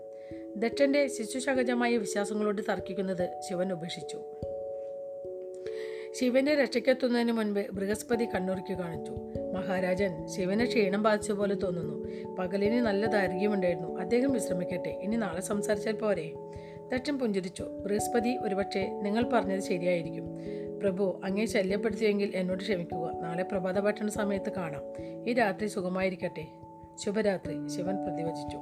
[0.57, 4.23] ദക്ഷന്റെ ശിശുസഹജമായ വിശ്വാസങ്ങളോട് തർക്കിക്കുന്നത് ശിവൻ ഉപേക്ഷിച്ചു.
[6.21, 9.13] ശിവന്റെ രക്ഷയ്ക്കെത്തുന്നതിന് മുൻപ് ബൃഹസ്പതി കണ്ണൂരിക്ക് കാണിച്ചു.
[9.59, 12.07] മഹാരാജൻ ശിവന് ക്ഷീണം ബാധിച്ച പോലെ തോന്നുന്നു.
[12.35, 14.89] പകലിന് നല്ല ദൈർഘ്യമുണ്ടായിരുന്നു അദ്ദേഹം വിശ്രമിക്കട്ടെ.
[14.89, 16.33] ഇനി നാളെ സംസാരിച്ചാൽ പോരെ.
[16.93, 17.63] ദക്ഷൻ പുഞ്ചിരിച്ചു.
[17.63, 20.25] ബൃഹസ്പതി ഒരുപക്ഷെ നിങ്ങൾ പറഞ്ഞത് ശരിയായിരിക്കും.
[20.83, 23.13] പ്രഭു അങ്ങേ ശല്യപ്പെടുത്തിയെങ്കിൽ എന്നോട് ക്ഷമിക്കുക.
[23.23, 24.83] നാളെ പ്രഭാത ഭക്ഷണ സമയത്ത് കാണാം.
[25.29, 26.47] ഈ രാത്രി സുഖമായിരിക്കട്ടെ.
[27.05, 27.69] ശുഭരാത്രി.
[27.69, 28.59] ശിവൻ പ്രതിവചിച്ചു.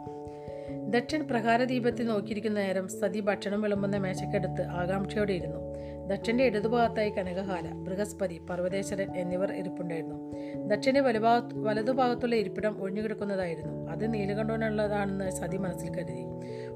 [0.88, 5.65] ദക്ഷൻ പ്രഹാരദീപത്തിൽ നോക്കിയിരിക്കുന്ന നേരം സതി ഭക്ഷണം വിളമ്പുന്ന മേശക്കടുത്ത് ആകാംക്ഷയോടെ ഇരുന്നു.
[6.06, 10.32] ദക്ഷന്റെ ഇടതുഭാഗത്തായി കനകഹാല ബൃഹസ്പതി പർവതേശ്വരൻ എന്നിവർ ഇരിപ്പുണ്ടായിരുന്നു.
[10.68, 13.90] ദക്ഷന്റെ വലുഭാഗ വലതുഭാഗത്തുള്ള ഇരിപ്പിടം ഒഴിഞ്ഞുകിടക്കുന്നതായിരുന്നു.
[13.90, 16.24] അത് നീലകണ്ഠനുള്ളതാണെന്ന് സതി മനസ്സിൽ കരുതി.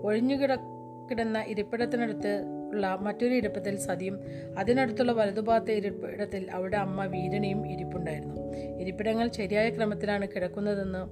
[0.02, 0.54] ഒഴിഞ്ഞുകിട
[1.10, 4.20] കിടന്ന ഇരിപ്പിടത്തിനടുത്ത് ഉള്ള മറ്റൊരു ഇരിപ്പിടത്തിൽ സതിയും
[4.58, 8.52] അതിനടുത്തുള്ള വലതുഭാഗത്തെ ഇരിപ്പിടത്തിൽ അവരുടെ അമ്മ വീരണിയും ഇരിപ്പുണ്ടായിരുന്നു.
[8.78, 11.02] ഇരിപ്പിടങ്ങൾ ശരിയായ ക്രമത്തിലാണ് കിടക്കുന്നതെന്ന്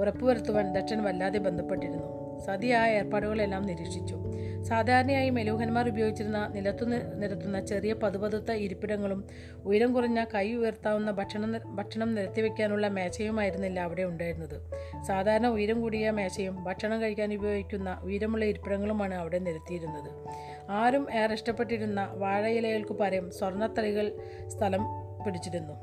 [0.00, 2.38] ഉറപ്പുവരുത്തുവാൻ ദക്ഷൻ വല്ലാതെ ബന്ധപ്പെട്ടിരുന്നു.
[2.38, 4.27] സതി ആ ഏർപ്പാടുകളെല്ലാം നിരീക്ഷിച്ചു.
[4.68, 9.24] സാധാരണയായി മെലൂഹന്മാർ ഉപയോഗിച്ചിരുന്ന നിലത്തു നിരത്തുന്ന ചെറിയ പതുപതുത്ത ഇരിപ്പിടങ്ങളും
[9.64, 14.56] ഉയരം കുറഞ്ഞ കൈ ഉയർത്താവുന്ന ഭക്ഷണം ഭക്ഷണം നിരത്തി വെക്കാനുള്ള മേശയുമായിരുന്നില്ല അവിടെ ഉണ്ടായിരുന്നത്.
[15.06, 20.10] സാധാരണ ഉയരം കൂടിയ മേശയും ഭക്ഷണം കഴിക്കാൻ ഉപയോഗിക്കുന്ന ഉയരമുള്ള ഇരിപ്പിടങ്ങളുമാണ് അവിടെ നിരത്തിയിരുന്നത്.
[20.70, 24.12] ആരും ഏറെ ഇഷ്ടപ്പെട്ടിരുന്ന വാഴയിലകൾക്ക് പകരം സ്വർണത്തളികൾ
[24.48, 24.84] സ്ഥലം
[25.26, 25.74] പിടിച്ചിരുന്നു.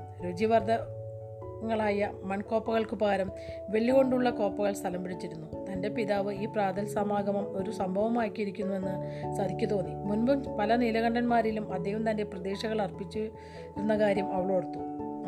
[1.55, 3.31] രുചിവർദ്ധങ്ങളായ മൺകോപ്പകൾക്ക് പകരം
[3.69, 5.47] വെല്ലുകൊണ്ടുള്ള കോപ്പകൾ സ്ഥലം പിടിച്ചിരുന്നു.
[5.71, 8.95] തന്റെ പിതാവ് ഈ പ്രാതൽ സമാഗമം ഒരു സംഭവമാക്കിയിരിക്കുന്നുവെന്ന്
[9.35, 9.93] സതിക്ക് തോന്നി.
[9.93, 14.79] മുൻപും പല നീലകണ്ഠന്മാരിലും അദ്ദേഹം തന്റെ പ്രതീക്ഷകൾ അർപ്പിച്ചിരുന്ന കാര്യം അവളോർത്തു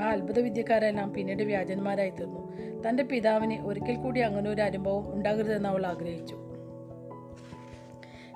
[0.02, 2.42] ആ അത്ഭുത വിദ്യക്കാരെല്ലാം പിന്നീട് വ്യാജന്മാരായി തീർന്നു.
[2.90, 6.47] തന്റെ പിതാവിന് ഒരിക്കൽ കൂടി അങ്ങനെ ഒരു അനുഭവം ഉണ്ടാകരുതെന്ന് അവൾ ആഗ്രഹിച്ചു.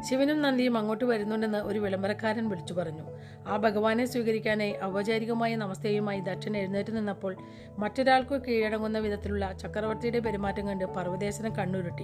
[0.10, 3.04] ശിവനും നന്ദിയും അങ്ങോട്ട് വരുന്നുണ്ടെന്ന് ഒരു വിളംബരക്കാരൻ വിളിച്ചു പറഞ്ഞു.
[3.48, 7.36] ആ ഭഗവാനെ സ്വീകരിക്കാനായി ഔപചാരികമായ നമസ്തയുമായി ദക്ഷൻ എഴുന്നേറ്റ് നിന്നപ്പോൾ
[7.80, 12.04] മറ്റൊരാൾക്ക് കീഴടങ്ങുന്ന വിധത്തിലുള്ള ചക്രവർത്തിയുടെ പെരുമാറ്റം കണ്ട് പർവതേശനം കണ്ണുരുട്ടി.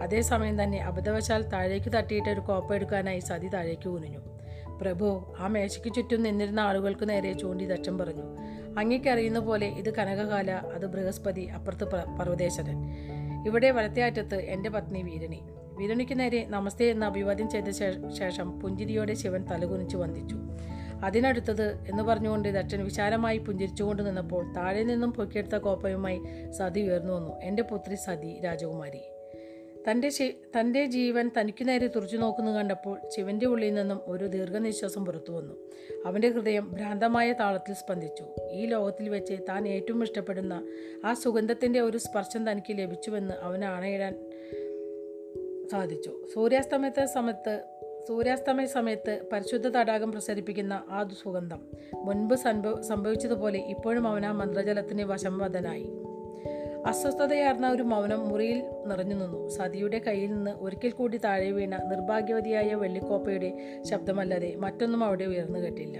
[0.00, 4.18] അതേസമയം തന്നെ അബദ്ധവശാൽ താഴേക്ക് തട്ടിയിട്ട് ഒരു കോപ്പ എടുക്കാനായി സതി താഴേക്ക് കുനിഞ്ഞു
[4.80, 8.22] പ്രഭു ആ മേശയ്ക്ക് ചുറ്റും നിന്നിരുന്ന ആളുകൾക്ക് നേരെ ചൂണ്ടി ദക്ഷൻ പറഞ്ഞു.
[8.78, 11.84] അങ്ങേക്കറിയുന്ന പോലെ ഇത് കനകകാല അത് ബൃഹസ്പതി അപ്പുറത്ത്
[12.18, 12.78] പർവതേശ്വരൻ.
[13.46, 15.42] ഇവിടെ വലത്തേ അറ്റത്ത് എന്റെ പത്നി വീരണി.
[15.74, 17.70] വീരണിക്ക് നേരെ നമസ്തേ എന്ന് അഭിവാദ്യം ചെയ്ത
[18.18, 20.36] ശേഷം പുഞ്ചിരിയോടെ ശിവൻ തലകുനിച്ച് വന്ദിച്ചു.
[21.04, 27.40] അതിനടുത്തത് എന്ന് പറഞ്ഞുകൊണ്ട് ദക്ഷൻ വിശാലമായി പുഞ്ചിരിച്ചുകൊണ്ട് നിന്നപ്പോൾ താഴെ നിന്നും പൊക്കിയെടുത്ത കോപ്പയുമായി സതി ഉയർന്നു വന്നു.
[27.40, 29.00] എന്റെ പുത്രി സതി രാജകുമാരി.
[29.90, 30.10] തന്റെ
[30.60, 35.54] തന്റെ ജീവൻ തനിക്ക് നേരെ തുറച്ചു നോക്കുന്നു കണ്ടപ്പോൾ ശിവന്റെ ഉള്ളിൽ നിന്നും ഒരു ദീർഘനിശ്വാസം പുറത്തു വന്നു.
[36.06, 38.24] അവന്റെ ഹൃദയം ഭ്രാന്തമായ താളത്തിൽ സ്പന്ദിച്ചു.
[38.52, 40.66] ഈ ലോകത്തിൽ വെച്ച് താൻ ഏറ്റവും ഇഷ്ടപ്പെടുന്ന
[41.04, 43.64] ആ സുഗന്ധത്തിന്റെ ഒരു സ്പർശം തനിക്ക് ലഭിച്ചുവെന്ന് അവൻ
[45.70, 46.26] സാധിച്ചു.
[46.34, 47.62] സൂര്യാസ്തമയത്തെ സമയത്ത്
[48.08, 55.92] സൂര്യാസ്തമയ സമയത്ത് പരിശുദ്ധ തടാകം പ്രസരിപ്പിക്കുന്ന ആ സുഗന്ധം മുൻപ് സംഭവ സംഭവിച്ചതുപോലെ ഇപ്പോഴും അവൻ ആ മന്ത്രജലത്തിന് വശംവദനായി
[56.86, 59.48] അസ്വസ്ഥതയാർന്ന ഒരു മൗനം മുറിയിൽ നിറഞ്ഞു നിന്നു.
[59.48, 65.98] സതിയുടെ കയ്യിൽ നിന്ന് ഒരിക്കൽ കൂടി താഴെ വീണ നിർഭാഗ്യവതിയായ വെള്ളിക്കോപ്പയുടെ ശബ്ദമല്ലാതെ മറ്റൊന്നും അവിടെ ഉയർന്നു കേട്ടില്ല.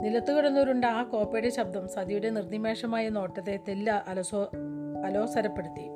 [0.00, 1.88] നിലത്തു കിടന്നുരുണ്ട ആ കോപ്പയുടെ ശബ്ദം.
[1.88, 4.50] സതിയുടെ നിർനിമേഷമായ നോട്ടത്തെ തെല്ല അലസോ
[5.04, 5.90] അലോസരപ്പെടുത്തി.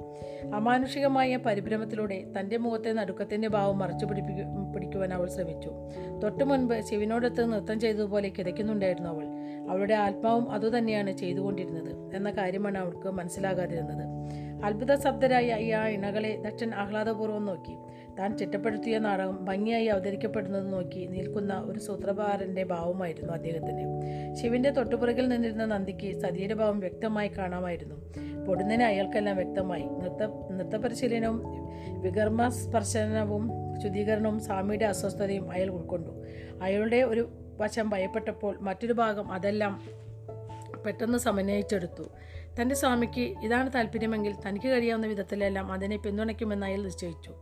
[0.54, 5.72] അമാനുഷികമായ പരിഭ്രമത്തിലൂടെ തന്റെ മുഖത്തെ നടുക്കത്തിന്റെ ഭാവം മറച്ചു പിടിപ്പിക്കു പിടിക്കുവാൻ അവൾ ശ്രമിച്ചു.
[6.22, 9.26] തൊട്ടു മുൻപ് ശിവനോടൊത്ത് നൃത്തം ചെയ്തതുപോലെ കിതയ്ക്കുന്നുണ്ടായിരുന്നു അവൾ.
[9.70, 14.04] അവളുടെ ആത്മാവും അതുതന്നെയാണ് ചെയ്തുകൊണ്ടിരുന്നത് എന്ന കാര്യമാണ് അവൾക്ക് മനസ്സിലാകാതിരുന്നത്.
[14.64, 17.76] അത്ഭുത ശബ്ദരായ ഈ ആ ഇണകളെ ദക്ഷൻ ആഹ്ലാദപൂർവം നോക്കി.
[18.18, 24.00] താൻ ചിട്ടപ്പെടുത്തിയ നാടകം ഭംഗിയായി അവതരിക്കപ്പെടുന്നത് നോക്കി നിൽക്കുന്ന ഒരു സൂത്രഭാരന്റെ ഭാവമായിരുന്നു അദ്ദേഹത്തിന്.
[24.34, 27.94] ശിവന്റെ തൊട്ടുപുറകിൽ നിന്നിരുന്ന നന്ദിക്ക് സതിയുടെ ഭാവം വ്യക്തമായി കാണാമായിരുന്നു.
[28.44, 29.82] പൊടുന്നതിന് അയാൾക്കെല്ലാം വ്യക്തമായി.
[29.82, 31.42] നൃത്ത നൃത്തപരിശീലനവും
[32.00, 33.50] വികർമ്മ സ്പർശനവും
[33.82, 36.10] ശുദ്ധീകരണവും സ്വാമിയുടെ അസ്വസ്ഥതയും അയാൾ ഉൾക്കൊണ്ടു.
[36.62, 37.28] അയാളുടെ ഒരു
[37.60, 39.82] വശം ഭയപ്പെട്ടപ്പോൾ മറ്റൊരു ഭാഗം അതെല്ലാം
[40.86, 42.02] പെട്ടെന്ന് സമന്വയിച്ചെടുത്തു.
[42.60, 47.34] തന്റെ സ്വാമിക്ക് ഇതാണ് താല്പര്യമെങ്കിൽ തനിക്ക് കഴിയാവുന്ന വിധത്തിലെല്ലാം അതിനെ പിന്തുണയ്ക്കുമെന്ന് അയാൾ നിശ്ചയിച്ചു.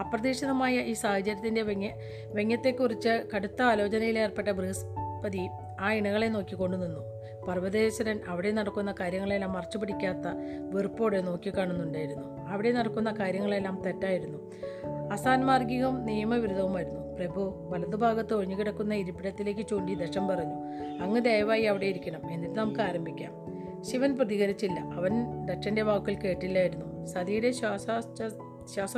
[0.00, 1.88] അപ്രതീക്ഷിതമായ ഈ സാഹചര്യത്തിന്റെ വെങ്ങ
[2.26, 5.48] വെങ്ങത്തെക്കുറിച്ച് കടുത്ത ആലോചനയിലേർപ്പെട്ട ബൃഹസ്പതി
[5.80, 7.00] ആ ഇണകളെ നോക്കിക്കൊണ്ടു നിന്നു.
[7.48, 10.26] പർവതേശ്വരൻ അവിടെ നടക്കുന്ന കാര്യങ്ങളെല്ലാം മറച്ചു പിടിക്കാത്ത
[10.58, 14.52] വെറുപ്പോടെ നോക്കിക്കാണുന്നുണ്ടായിരുന്നു അവിടെ നടക്കുന്ന കാര്യങ്ങളെല്ലാം തെറ്റായിരുന്നു.
[15.12, 17.00] അസാൻമാർഗികവും നിയമവിരുദ്ധവുമായിരുന്നു.
[17.00, 20.54] പ്രഭു വലതുഭാഗത്ത് ഒഴിഞ്ഞുകിടക്കുന്ന ഇരിപ്പിടത്തിലേക്ക് ചൂണ്ടി ദശം പറഞ്ഞു
[21.02, 23.32] അങ്ങ് ദയവായി അവിടെ ഇരിക്കണം എന്നിട്ട് നമുക്ക് ആരംഭിക്കാം.
[23.82, 24.80] ശിവൻ പ്രതികരിച്ചില്ല.
[24.80, 27.04] അവൻ ദക്ഷന്റെ വാക്കുകൾ കേട്ടില്ലായിരുന്നു.
[27.04, 27.86] സതിയുടെ ശ്വാസ
[28.74, 28.96] ശ്വാസ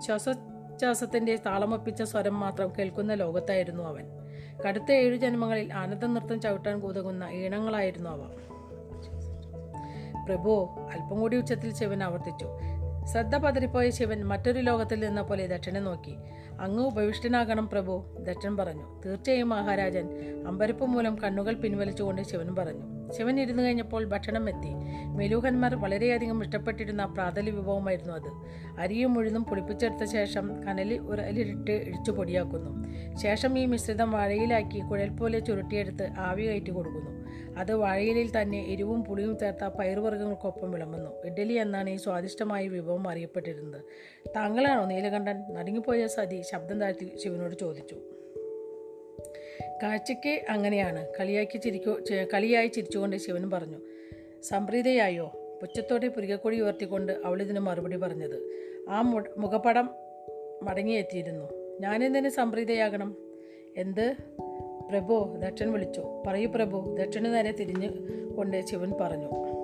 [0.00, 4.04] ശ്വാസോച്ഛ്വാസത്തിന്റെ താളമൊപ്പിച്ച സ്വരം മാത്രം കേൾക്കുന്ന ലോകത്തായിരുന്നു അവൻ.
[4.68, 8.30] കടുത്ത ഏഴു ജന്മങ്ങളിൽ ആനന്ദ നൃത്തം ചവിട്ടാൻ കൂതകുന്ന ഈണങ്ങളായിരുന്നു അവ.
[10.26, 12.46] പ്രഭു അല്പം കൂടി ഉച്ചത്തിൽ ശിവൻ ആവർത്തിച്ചു.
[13.12, 16.16] ശ്രദ്ധ പതറിപ്പോയ ശിവൻ മറ്റൊരു ലോകത്തിൽ നിന്ന പോലെ ദക്ഷനെ നോക്കി.
[16.60, 19.02] അങ്ങ് ഉപവിഷ്ടനാകണം പ്രഭു ദക്ഷൻ പറഞ്ഞു.
[19.06, 20.08] തീർച്ചയായും മഹാരാജൻ
[20.46, 23.05] അമ്പരപ്പ് മൂലം കണ്ണുകൾ പിൻവലിച്ചുകൊണ്ട് ശിവൻ പറഞ്ഞു.
[23.12, 24.72] ശിവൻ ഇരുന്നു കഴിഞ്ഞപ്പോൾ ഭക്ഷണം എത്തി
[25.06, 28.30] മെലൂഹന്മാർ വളരെയധികം ഇഷ്ടപ്പെട്ടിരുന്ന പ്രാതലി വിഭവമായിരുന്നു അത്.
[28.80, 32.86] അരിയും ഉഴുന്നും പുളിപ്പിച്ചെടുത്ത ശേഷം കനലിൽ ഒരു അലിരിട്ട് ഇടിച്ചു പൊടിയാക്കുന്നു.
[33.16, 37.26] ശേഷം ഈ മിശ്രിതം വാഴയിലാക്കി കുഴൽ പോലെ ചുരുട്ടിയെടുത്ത് ആവി കയറ്റി കൊടുക്കുന്നു.
[37.58, 41.10] അത് വാഴയിലിൽ തന്നെ എരിവും പുളിയും ചേർത്ത പയറുവർഗങ്ങൾക്കൊപ്പം വിളമ്പുന്നു.
[41.24, 43.82] ഇഡ്ഡലി എന്നാണ് ഈ സ്വാദിഷ്ടമായ വിഭവം അറിയപ്പെട്ടിരുന്നത്.
[44.36, 45.54] താങ്കളാണോ നീലകണ്ഠൻ?
[45.54, 48.15] നടുങ്ങിപ്പോയ സതി ശബ്ദം താഴ്ത്തി ശിവനോട് ചോദിച്ചു.
[49.82, 51.06] കാഴ്ചയ്ക്ക് അങ്ങനെയാണ്.
[51.20, 51.98] കളിയാക്കി ചിരിക്കോ
[52.34, 53.78] കളിയായി ചിരിച്ചുകൊണ്ട് ശിവൻ പറഞ്ഞു
[54.42, 55.26] സംപ്രീതയായോ?
[55.60, 58.50] പുച്ചത്തോടെ പുരികക്കൊടി ഉയർത്തിക്കൊണ്ട് അവളിതിന് മറുപടി പറഞ്ഞത്.
[58.88, 59.00] ആ
[59.36, 59.90] മുഖപടം
[60.62, 61.78] മടങ്ങിയെത്തിയിരുന്നു.
[61.80, 63.16] ഞാനെന്തിന് സംപ്രീതയാകണം?
[63.76, 64.14] എന്ത്?
[64.90, 66.22] പ്രഭു ദക്ഷൻ വിളിച്ചു.
[66.26, 67.88] പറയൂ പ്രഭു ദക്ഷന് നേരെ തിരിഞ്ഞു
[68.36, 69.55] കൊണ്ട് ശിവൻ പറഞ്ഞു.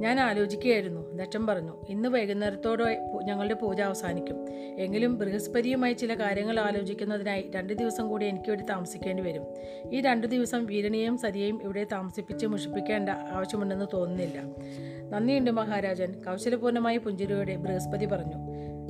[0.00, 1.12] ഞാൻ ആലോചിക്കുകയായിരുന്നു.
[1.12, 4.46] ദക്ഷൻ പറഞ്ഞു ഇന്ന് വൈകുന്നേരത്തോടെ ഞങ്ങളുടെ പൂജ അവസാനിക്കും.
[4.78, 9.44] എങ്കിലും ബൃഹസ്പതിയുമായി ചില കാര്യങ്ങൾ ആലോചിക്കുന്നതിനായി രണ്ട് ദിവസം കൂടി എനിക്ക് ഇവിടെ താമസിക്കേണ്ടി വരും.
[9.92, 14.42] ഈ രണ്ട് ദിവസം വീരണിയെയും സതിയെയും ഇവിടെ താമസിപ്പിച്ച് മുഷിപ്പിക്കേണ്ട ആവശ്യമുണ്ടെന്ന് തോന്നുന്നില്ല.
[15.08, 16.12] നന്ദിയുണ്ട് മഹാരാജൻ.
[16.12, 18.38] കൗശലപൂർണമായ പുഞ്ചിരിയോടെ ബൃഹസ്പതി പറഞ്ഞു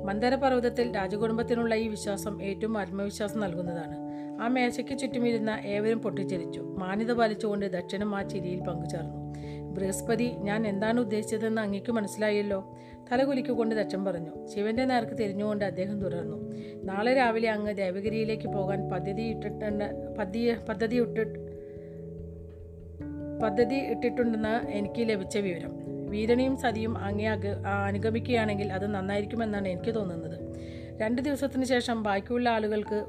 [0.04, 3.96] മന്ദരപർവതത്തിൽ രാജകുടുംബത്തിനുള്ള ഈ വിശ്വാസം ഏറ്റവും ആത്മവിശ്വാസം നൽകുന്നതാണ്.
[4.42, 6.60] ആ മേശയ്ക്ക് ചുറ്റുമിരുന്ന ഏവരും പൊട്ടിച്ചിരിച്ചു.
[6.60, 9.25] മാന്യത പാലിച്ചുകൊണ്ട് ദക്ഷിണം ആ ചിരിയിൽ പങ്കുചേർന്നു.
[9.76, 12.76] ബൃഹസ്പതി ഞാൻ എന്താണ് ഉദ്ദേശിച്ചതെന്ന് അങ്ങേക്ക് മനസ്സിലായല്ലോ?
[13.12, 14.46] തലകുലിക്കുകൊണ്ട് തച്ചം പറഞ്ഞു.
[14.46, 16.52] ശിവന്റെ നേർക്ക് തിരിഞ്ഞുകൊണ്ട് അദ്ദേഹം തുടർന്നു.
[16.84, 21.38] നാളെ രാവിലെ അങ്ങ് ദേവഗിരിയിലേക്ക് പോകാൻ പദ്ധതി ഇട്ടിട്ടുണ്ട് പദ്ധതി പദ്ധതി ഇട്ടിട്ട്
[23.42, 25.72] പദ്ധതി ഇട്ടിട്ടുണ്ടെന്ന് എനിക്ക് ലഭിച്ച വിവരം.
[26.10, 27.46] വീരണിയും സതിയും അങ്ങേ അക
[27.86, 30.56] അനുഗമിക്കുകയാണെങ്കിൽ അത് നന്നായിരിക്കുമെന്നാണ് എനിക്ക് തോന്നുന്നത്.
[31.02, 33.04] രണ്ട് ദിവസത്തിന് ശേഷം ബാക്കിയുള്ള ആളുകൾക്ക്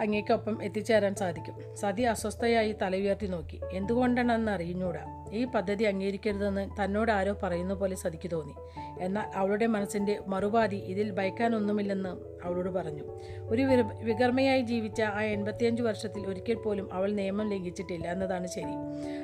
[0.00, 1.76] അങ്ങേക്കൊപ്പം എത്തിച്ചേരാൻ സാധിക്കും.
[1.76, 3.60] സതി അസ്വസ്ഥയായി തല ഉയർത്തി നോക്കി.
[3.72, 8.54] എന്തുകൊണ്ടാണെന്ന് അറിഞ്ഞൂടാ ഈ പദ്ധതി അംഗീകരിക്കരുതെന്ന് തന്നോട് ആരോ പറയുന്ന പോലെ സതിക്ക് തോന്നി.
[9.00, 13.02] എന്നാൽ അവളുടെ മനസ്സിന്റെ മറുപാതി ഇതിൽ ഭയക്കാനൊന്നുമില്ലെന്ന് അവളോട് പറഞ്ഞു.
[13.48, 13.62] ഒരു
[14.02, 18.74] വികർമ്മയായി ജീവിച്ച ആ എൺപത്തിയഞ്ച് വർഷത്തിൽ ഒരിക്കൽ പോലും അവൾ നിയമം ലംഘിച്ചിട്ടില്ല എന്നതാണ് ശരി.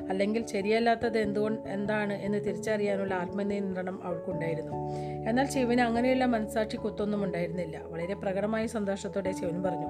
[0.09, 4.73] അല്ലെങ്കിൽ ശരിയല്ലാത്തത് എന്തുകൊണ്ട് എന്താണ് എന്ന് തിരിച്ചറിയാനുള്ള ആത്മനിയന്ത്രണം അവൾക്കുണ്ടായിരുന്നു.
[5.29, 7.81] എന്നാൽ ശിവന് അങ്ങനെയുള്ള മനസാക്ഷി കുത്തൊന്നും ഉണ്ടായിരുന്നില്ല.
[7.85, 9.87] വളരെ പ്രകടമായ സന്തോഷത്തോടെ ശിവൻ പറഞ്ഞു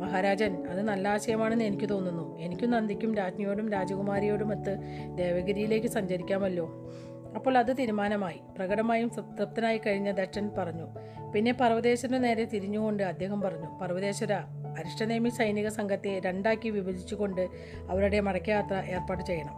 [0.00, 2.38] മഹാരാജൻ അത് നല്ല ആശയമാണെന്ന് എനിക്ക് തോന്നുന്നു.
[2.38, 4.78] എനിക്കും നന്ദിക്കും രാജ്ഞിയോടും രാജകുമാരിയോടുമൊത്ത്
[5.54, 6.66] ദേവഗിരിയിലേക്ക് സഞ്ചരിക്കാമല്ലോ.
[7.36, 8.40] അപ്പോൾ അത് തീരുമാനമായി.
[8.58, 10.86] പ്രകടമായും സംതൃപ്തനായി തൃപ്തനായി കഴിഞ്ഞ ദക്ഷൻ പറഞ്ഞു.
[11.34, 14.32] പിന്നെ പർവതേശ്വരന് നേരെ തിരിഞ്ഞുകൊണ്ട് അദ്ദേഹം പറഞ്ഞു പർവതേശ്വര
[14.78, 17.48] അരിഷ്ടനേമി സൈനിക സംഘത്തെ രണ്ടാക്കി വിഭജിച്ചുകൊണ്ട്
[17.90, 19.56] അവരുടെ മടക്കയാത്ര ഏർപ്പാട് ചെയ്യണം.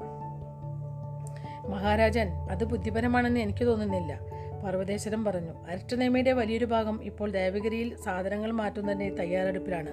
[1.71, 4.36] മഹാരാജൻ അത് ബുദ്ധിപരമാണെന്ന് എനിക്ക് തോന്നുന്നില്ല.
[4.67, 9.89] പർവതേശ്വരൻ പറഞ്ഞു അരിഷ്ടനേമയുടെ വലിയൊരു ഭാഗം ഇപ്പോൾ ദേവഗിരിയിൽ സാധനങ്ങൾ മാറ്റുന്നതിന്റെ തയ്യാറെടുപ്പിലാണ്.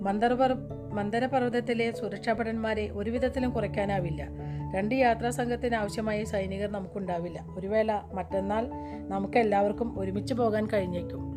[0.00, 0.54] മന്ദർപർ
[0.92, 4.28] മന്ദരപർവതത്തിലെ സുരക്ഷാഭടന്മാരെ ഒരു വിധത്തിലും കുറയ്ക്കാനാവില്ല.
[4.74, 7.46] രണ്ട് യാത്രാ സംഘത്തിന് ആവശ്യമായ സൈനികർ നമുക്കുണ്ടാവില്ല.
[7.58, 8.66] ഒരു വേള മറ്റന്നാൾ
[9.08, 11.35] നമുക്ക് എല്ലാവർക്കും ഒരുമിച്ച് പോകാൻ കഴിഞ്ഞേക്കും.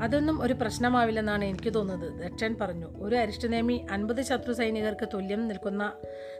[0.00, 2.12] അതൊന്നും ഒരു പ്രശ്നമാവില്ലെന്നാണ് എനിക്ക് തോന്നുന്നത്.
[2.22, 5.92] ദക്ഷൻ പറഞ്ഞു ഒരു അരിഷ്ടനേമി അൻപത് ശത്രു സൈനികർക്ക് തുല്യം നിൽക്കുന്ന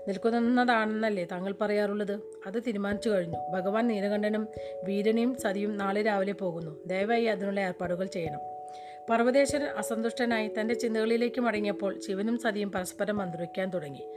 [0.09, 2.21] നിൽക്കുന്നതാണെന്നല്ലേ താങ്കൾ പറയാറുള്ളത്?
[2.47, 3.39] അത് തീരുമാനിച്ചു കഴിഞ്ഞു.
[3.55, 4.49] ഭഗവാൻ നീലകണ്ഠനും
[4.85, 6.85] വീരനെയും സതിയും നാളെ രാവിലെ പോകുന്നു.
[6.87, 8.41] ദയവായി അതിനുള്ള ഏർപ്പാടുകൾ ചെയ്യണം.
[9.11, 14.09] പർവതേശ്വരൻ അസന്തുഷ്ടനായി തന്റെ ചിന്തകളിലേക്ക് മടങ്ങിയപ്പോൾ ശിവനും സതിയും പരസ്പരം മന്ത്രിക്കാൻ തുടങ്ങി.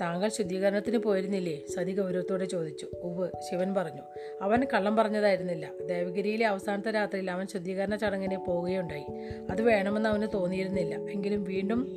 [0.00, 1.62] താങ്കൾ ശുദ്ധീകരണത്തിന് പോയിരുന്നില്ലേ?
[1.76, 2.86] സതി ഗൗരവത്തോടെ ചോദിച്ചു.
[3.02, 4.02] ഉവ് ശിവൻ പറഞ്ഞു.
[4.42, 5.70] അവൻ കള്ളം പറഞ്ഞതായിരുന്നില്ല.
[5.88, 9.04] ദേവഗിരിയിലെ അവസാനത്തെ രാത്രിയിൽ അവൻ ശുദ്ധീകരണ ചടങ്ങിന് പോവുകയുണ്ടായി.
[9.50, 10.94] അത് വേണമെന്ന് അവന് തോന്നിയിരുന്നില്ല.
[11.10, 11.96] എങ്കിലും വീണ്ടും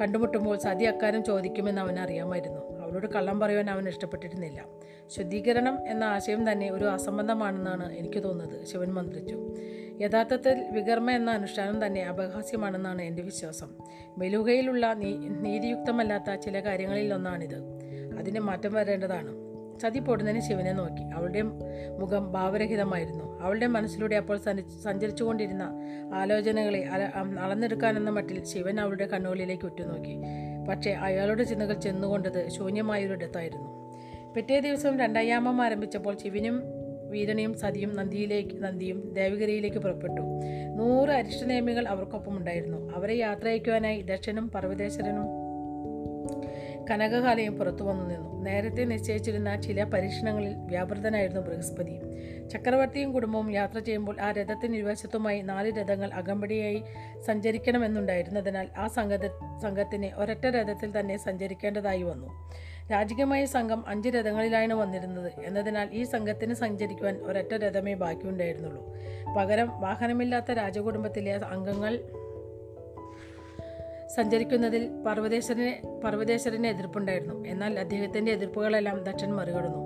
[0.00, 2.80] കണ്ടുമുട്ടുമ്പോൾ സതി അക്കാര്യം ചോദിക്കുമെന്ന് അവൻ അറിയാമായിരുന്നു.
[2.80, 4.64] അവളോട് കള്ളം പറയുവാൻ അവൻ ഇഷ്ടപ്പെട്ടിരുന്നില്ല.
[5.16, 9.56] ശുദ്ധീകരണം എന്ന ആശയം തന്നെ ഒരു അസംബന്ധമാണെന്നാണ് എനിക്ക് തോന്നുന്നത് ശിവൻ മന്ത്രിച്ചു.
[10.00, 13.68] യഥാർത്ഥത്തിൽ വികർമ്മ എന്ന അനുഷ്ഠാനം തന്നെ അപഹാസ്യമാണെന്നാണ് എന്റെ വിശ്വാസം.
[14.18, 17.56] മെലുകയിലുള്ള നീ നീതിയുക്തമല്ലാത്ത ചില കാര്യങ്ങളിൽ ഒന്നാണിത്.
[18.18, 19.44] അതിന് മാറ്റം വരേണ്ടതാണ്.
[19.80, 21.02] സതി പൊടുന്നതിന് ശിവനെ നോക്കി.
[21.02, 21.42] അവളുടെ
[21.98, 23.40] മുഖം ഭാവരഹിതമായിരുന്നു.
[23.40, 25.70] അവളുടെ മനസ്സിലൂടെ അപ്പോൾ സഞ്ച- സഞ്ചരിച്ചുകൊണ്ടിരുന്ന
[26.14, 27.02] ആലോചനകളെ അല
[27.40, 30.16] അളന്നെടുക്കാനെന്ന മട്ടിൽ ശിവൻ അവളുടെ കണ്ണുകളിലേക്ക് ഉറ്റുനോക്കി.
[30.68, 33.84] പക്ഷേ അയാളുടെ ചിന്തകൾ ചെന്നുകൊണ്ടത് ശൂന്യമായൊരിടത്തായിരുന്നു.
[34.34, 36.62] പിറ്റേ ദിവസം രണ്ടായാമം ആരംഭിച്ചപ്പോൾ ശിവനും
[37.14, 40.22] വീരനെയും സതിയും നന്ദിയിലേക്ക് നന്ദിയും ദേവഗിരിയിലേക്ക് പുറപ്പെട്ടു.
[40.78, 45.26] നൂറ് അരിഷ്ടനേമികൾ അവർക്കൊപ്പം ഉണ്ടായിരുന്നു അവരെ യാത്രയക്കുവാനായി ദക്ഷനും പർവതേശ്വരനും
[46.90, 48.30] കനകകാലയും പുറത്തു വന്നു നിന്നു.
[48.46, 51.94] നേരത്തെ നിശ്ചയിച്ചിരുന്ന ചില പരീക്ഷണങ്ങളിൽ വ്യാപൃതനായിരുന്നു ബൃഹസ്പതി.
[52.52, 56.80] ചക്രവർത്തിയും കുടുംബവും യാത്ര ചെയ്യുമ്പോൾ ആ രഥത്തിന് ഇരുവശത്തുമായി നാല് രഥങ്ങൾ അകമ്പടിയായി
[57.26, 59.16] സഞ്ചരിക്കണമെന്നുണ്ടായിരുന്നതിനാൽ ആ സംഘ
[59.62, 62.28] സംഘത്തിന് ഒരൊറ്റ രഥത്തിൽ തന്നെ സഞ്ചരിക്കേണ്ടതായി വന്നു.
[62.90, 65.32] രാജകീയമായ സംഘം അഞ്ച് രഥങ്ങളിലാണ് വന്നിരുന്നത്.
[65.44, 68.94] എന്നതിനാൽ ഈ സംഘത്തിന് സഞ്ചരിക്കുവാൻ ഒരൊറ്റ രഥമേ ബാക്കിയുണ്ടായിരുന്നുള്ളൂ.
[69.36, 71.98] പകരം വാഹനമില്ലാത്ത രാജകുടുംബത്തിലെ അംഗങ്ങൾ
[74.14, 77.44] സഞ്ചരിക്കുന്നതിൽ പർവതേശ്വരന് പർവതേശ്വരന് എതിർപ്പുണ്ടായിരുന്നു.
[77.48, 79.78] എന്നാൽ അദ്ദേഹത്തിന്റെ എതിർപ്പുകളെല്ലാം ദക്ഷൻ മറികടന്നു.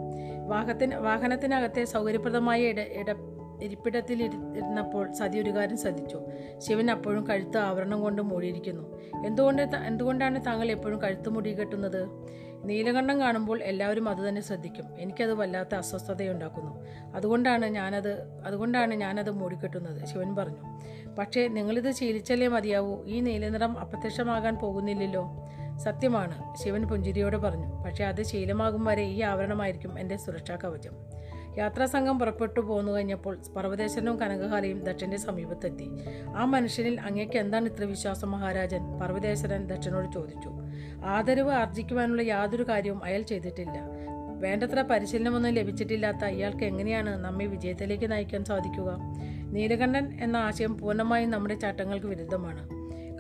[0.49, 3.15] വാഹത്തിന് വാഹനത്തിനകത്തെ സൗകര്യപ്രദമായ ഇട ഇട
[3.63, 6.21] ഇരിപ്പിടത്തിൽ ഇരുന്നപ്പോൾ സതി ഒരു കാര്യം ശ്രദ്ധിച്ചു.
[6.59, 9.01] ശിവൻ അപ്പോഴും കഴുത്ത് ആവരണം കൊണ്ട് മൂടിയിരിക്കുന്നു.
[9.27, 12.29] എന്തുകൊണ്ട് എന്തുകൊണ്ടാണ് താങ്കൾ എപ്പോഴും കഴുത്ത് മുടി കെട്ടുന്നത്?
[12.65, 14.85] നീലകണ്ഠം കാണുമ്പോൾ എല്ലാവരും അത് തന്നെ ശ്രദ്ധിക്കും.
[14.99, 16.85] എനിക്കത് വല്ലാത്ത അസ്വസ്ഥതയുണ്ടാക്കുന്നു.
[17.15, 20.81] അതുകൊണ്ടാണ് ഞാനത് അതുകൊണ്ടാണ് ഞാനത് മൂടിക്കെട്ടുന്നത് ശിവൻ പറഞ്ഞു.
[21.19, 23.05] പക്ഷേ നിങ്ങളിത് ശീലിച്ചല്ലേ മതിയാവൂ.
[23.05, 25.31] ഈ നീലനിറം അപ്രത്യക്ഷമാകാൻ പോകുന്നില്ലല്ലോ.
[25.77, 27.83] സത്യമാണ് ശിവൻ പുഞ്ചിരിയോട് പറഞ്ഞു.
[27.83, 30.93] പക്ഷേ അത് ശീലമാകും വരെ ഈ ആവരണമായിരിക്കും എന്റെ സുരക്ഷാ കവചം.
[31.59, 35.91] യാത്രാസംഘം പുറപ്പെട്ടു പോന്നു കഴിഞ്ഞപ്പോൾ പർവതേശ്വരനും കനകഹാലയും ദക്ഷന്റെ സമീപത്തെത്തി.
[36.37, 38.99] ആ മനുഷ്യനിൽ അങ്ങേക്ക് എന്താണ് ഇത്ര വിശ്വാസം മഹാരാജൻ?
[38.99, 40.49] പർവതേശ്വരൻ ദക്ഷനോട് ചോദിച്ചു.
[41.05, 43.89] ആദരവ് ആർജിക്കുവാനുള്ള യാതൊരു കാര്യവും അയാൾ ചെയ്തിട്ടില്ല.
[44.41, 48.99] വേണ്ടത്ര പരിശീലനമൊന്നും ലഭിച്ചിട്ടില്ലാത്ത അയാൾക്ക് എങ്ങനെയാണ് നമ്മെ വിജയത്തിലേക്ക് നയിക്കാൻ സാധിക്കുക?
[49.53, 52.69] നീലകണ്ഠൻ എന്ന ആശയം പൂർണമായും നമ്മുടെ ചട്ടങ്ങൾക്ക് വിരുദ്ധമാണ്.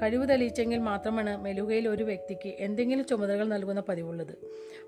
[0.03, 4.37] കഴിവ് തെളിയിച്ചെങ്കിൽ മാത്രമാണ് മെലുകയിൽ ഒരു വ്യക്തിക്ക് എന്തെങ്കിലും ചുമതലകൾ നൽകുന്ന പതിവുള്ളത്.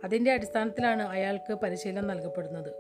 [0.05, 2.73] അതിന്റെ അടിസ്ഥാനത്തിലാണ് അയാൾക്ക് പരിശീലനം നൽകപ്പെടുന്നത്.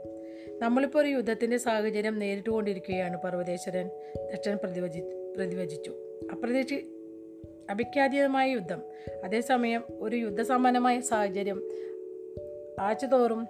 [0.59, 3.91] നമ്മളിപ്പോൾ ഒരു യുദ്ധത്തിന്റെ സാഹചര്യം നേരിട്ടുകൊണ്ടിരിക്കുകയാണ് പർവതേശ്വരൻ
[4.33, 5.01] ദക്ഷൻ പ്രതിവചി
[5.37, 5.97] പ്രതിവചിച്ചു.
[6.33, 7.00] അപ്രതീക്ഷി
[7.71, 8.83] അഭിഖ്യാതീയമായ യുദ്ധം.
[9.25, 11.63] അതേസമയം ഒരു യുദ്ധസമാനമായ സാഹചര്യം.
[12.81, 13.49] ആഴ്ചതോറും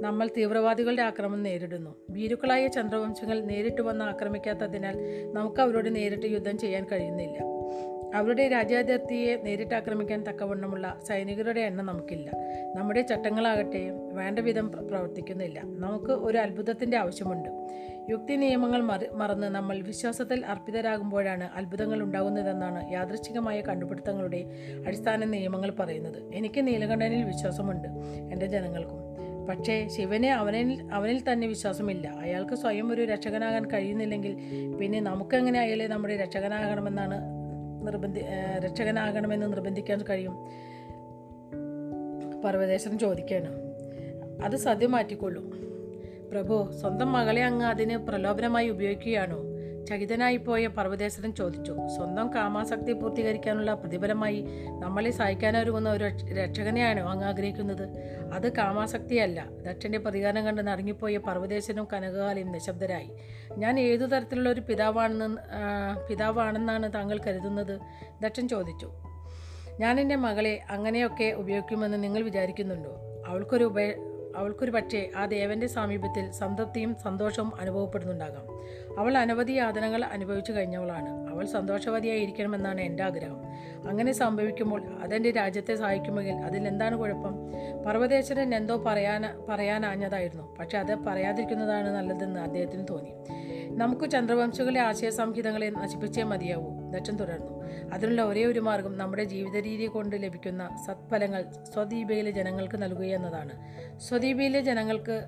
[0.00, 1.96] നമ്മൾ തീവ്രവാദികളുടെ ആക്രമണം നേരിടുന്നു.
[2.10, 4.96] ഭീരുക്കളായ ചന്ദ്രവംശങ്ങൾ നേരിട്ട് വന്ന് ആക്രമിക്കാത്തതിനാൽ
[5.32, 7.55] നമുക്ക് അവരോട് നേരിട്ട് യുദ്ധം ചെയ്യാൻ കഴിയുന്നില്ല.
[8.16, 12.30] അവരുടെ രാജ്യാതിർത്തിയെ നേരിട്ട് ആക്രമിക്കാൻ തക്കവണ്ണമുള്ള സൈനികരുടെ എണ്ണം നമുക്കില്ല.
[12.76, 15.62] നമ്മുടെ ചട്ടങ്ങളാകട്ടെ വേണ്ട വിധം പ്ര- പ്രവർത്തിക്കുന്നില്ല.
[15.64, 17.48] നമുക്ക് ഒരു അത്ഭുതത്തിന്റെ ആവശ്യമുണ്ട്.
[18.10, 24.44] യുക്തി നിയമങ്ങൾ മറി മറന്ന് നമ്മൾ വിശ്വാസത്തിൽ അർപ്പിതരാകുമ്പോഴാണ് അത്ഭുതങ്ങൾ ഉണ്ടാകുന്നതെന്നാണ് യാദൃച്ഛികമായ കണ്ടുപിടുത്തങ്ങളുടെ
[24.86, 26.34] അടിസ്ഥാന നിയമങ്ങൾ പറയുന്നത്.
[26.34, 27.88] എനിക്ക് നീലകണ്ഠനിൽ വിശ്വാസമുണ്ട്
[28.32, 29.06] എന്റെ ജനങ്ങൾക്കും.
[29.46, 32.08] പക്ഷേ ശിവനെ അവനിൽ അവനിൽ തന്നെ വിശ്വാസമില്ല.
[32.08, 34.36] അയാൾക്ക് സ്വയം ഒരു രക്ഷകനാകാൻ കഴിയുന്നില്ലെങ്കിൽ
[34.80, 37.35] പിന്നെ നമുക്കെങ്ങനെ അയാളെ നമ്മുടെ രക്ഷകനാകണമെന്നാണ്
[37.86, 38.20] നിർബന്ധി
[38.58, 40.36] രക്ഷകനാകണമെന്ന് നിർബന്ധിക്കാൻ കഴിയും.
[42.44, 43.66] പർവതേശ്വരൻ ചോദിക്കാണ്
[44.44, 45.42] അത് സദ്യ മാറ്റിക്കൊള്ളൂ.
[46.30, 49.55] പ്രഭു സ്വന്തം മകളെ അങ്ങ് അതിന് പ്രലോഭനമായി ഉപയോഗിക്കുകയാണോ?
[49.86, 54.46] ചകിതനായി പോയ പർവതേശ്വരൻ ചോദിച്ചു സ്വന്തം കാമാസക്തി പൂർത്തീകരിക്കാനുള്ള പ്രതിഫലമായി
[54.78, 57.84] നമ്മളെ സഹായിക്കാനൊരുങ്ങുന്ന ഒരു രക്ഷകനെയാണ് അങ്ങ് ആഗ്രഹിക്കുന്നത്?
[58.32, 59.48] അത് കാമാസക്തിയല്ല.
[59.66, 63.10] ദക്ഷന്റെ പ്രതികാരം കണ്ട് നടുങ്ങിപ്പോയ പർവതേശ്വരനും കനകകാലയും നിശബ്ദരായി.
[63.58, 65.36] ഞാൻ ഏതു തരത്തിലുള്ള ഒരു പിതാവാണെന്ന്
[66.10, 67.80] പിതാവാണെന്നാണ് താങ്കൾ കരുതുന്നത്?
[68.22, 68.90] ദക്ഷൻ ചോദിച്ചു
[69.80, 72.92] ഞാൻ എന്റെ മകളെ അങ്ങനെയൊക്കെ ഉപയോഗിക്കുമെന്ന് നിങ്ങൾ വിചാരിക്കുന്നുണ്ടോ?
[73.26, 73.80] അവൾക്കൊരു ഉപ
[74.36, 78.46] അവൾക്കൊരു പക്ഷേ ആ ദേവന്റെ സാമീപ്യത്തിൽ സംതൃപ്തിയും സന്തോഷവും അനുഭവപ്പെടുന്നുണ്ടാകാം.
[78.98, 81.30] അവൾ അനവധി യാതനകൾ അനുഭവിച്ചു കഴിഞ്ഞവളാണ്.
[81.30, 83.40] അവൾ സന്തോഷവതിയായിരിക്കണമെന്നാണ് എന്റെ ആഗ്രഹം.
[83.88, 87.34] അങ്ങനെ സംഭവിക്കുമ്പോൾ അതെന്റെ രാജ്യത്തെ സഹായിക്കുമെങ്കിൽ അതിൽ എന്താണ് കുഴപ്പം?
[87.86, 90.56] പർവതേശ്വരൻ എന്തോ പറയാൻ പറയാനാഞ്ഞതായിരുന്നു.
[90.56, 93.10] പക്ഷെ അത് പറയാതിരിക്കുന്നതാണ് നല്ലതെന്ന് അദ്ദേഹത്തിന് തോന്നി.
[93.76, 97.56] നമുക്ക് ചന്ദ്രവംശികളെ ആശയ സംഹിതങ്ങളെ നശിപ്പിച്ചേ മതിയാവൂ ദക്ഷൻ തുടർന്നു.
[97.92, 103.50] അതിനുള്ള ഒരേ ഒരു മാർഗം നമ്മുടെ ജീവിത രീതി കൊണ്ട് ലഭിക്കുന്ന സത്ഫലങ്ങൾ സ്വദീപയിലെ ജനങ്ങൾക്ക് നൽകുക എന്നതാണ്.
[103.98, 105.22] സ്വദീപയിലെ ജനങ്ങൾക്ക്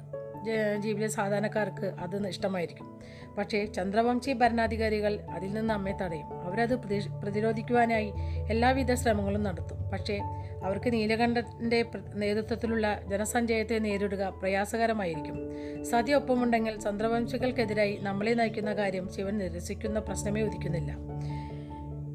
[0.46, 2.98] ജ- ദ്വീപിലെ സാധാരണക്കാർക്ക് അത് ഇഷ്ടമായിരിക്കും.
[3.38, 6.42] പക്ഷേ ചന്ദ്രവംശി ഭരണാധികാരികൾ അതിൽ നിന്ന് അമ്മയെ തടയും.
[6.42, 8.12] അവരത് പ്രതി- പ്രതിരോധിക്കുവാനായി
[8.51, 9.90] എല്ലാവിധ ശ്രമങ്ങളും നടത്തും.
[9.90, 10.18] പക്ഷേ
[10.64, 15.48] അവർക്ക് നീലകണ്ഠന്റെ നേതൃത്വത്തിലുള്ള ജനസഞ്ചയത്തെ നേരിടുക പ്രയാസകരമായിരിക്കും.
[15.85, 20.96] സതി ഒപ്പമുണ്ടെങ്കിൽ ചന്ദ്രവംശികൾക്കെതിരായി നമ്മളെ നയിക്കുന്ന കാര്യം ശിവൻ നിരസിക്കുന്ന പ്രശ്നമേ ഉദിക്കുന്നില്ല.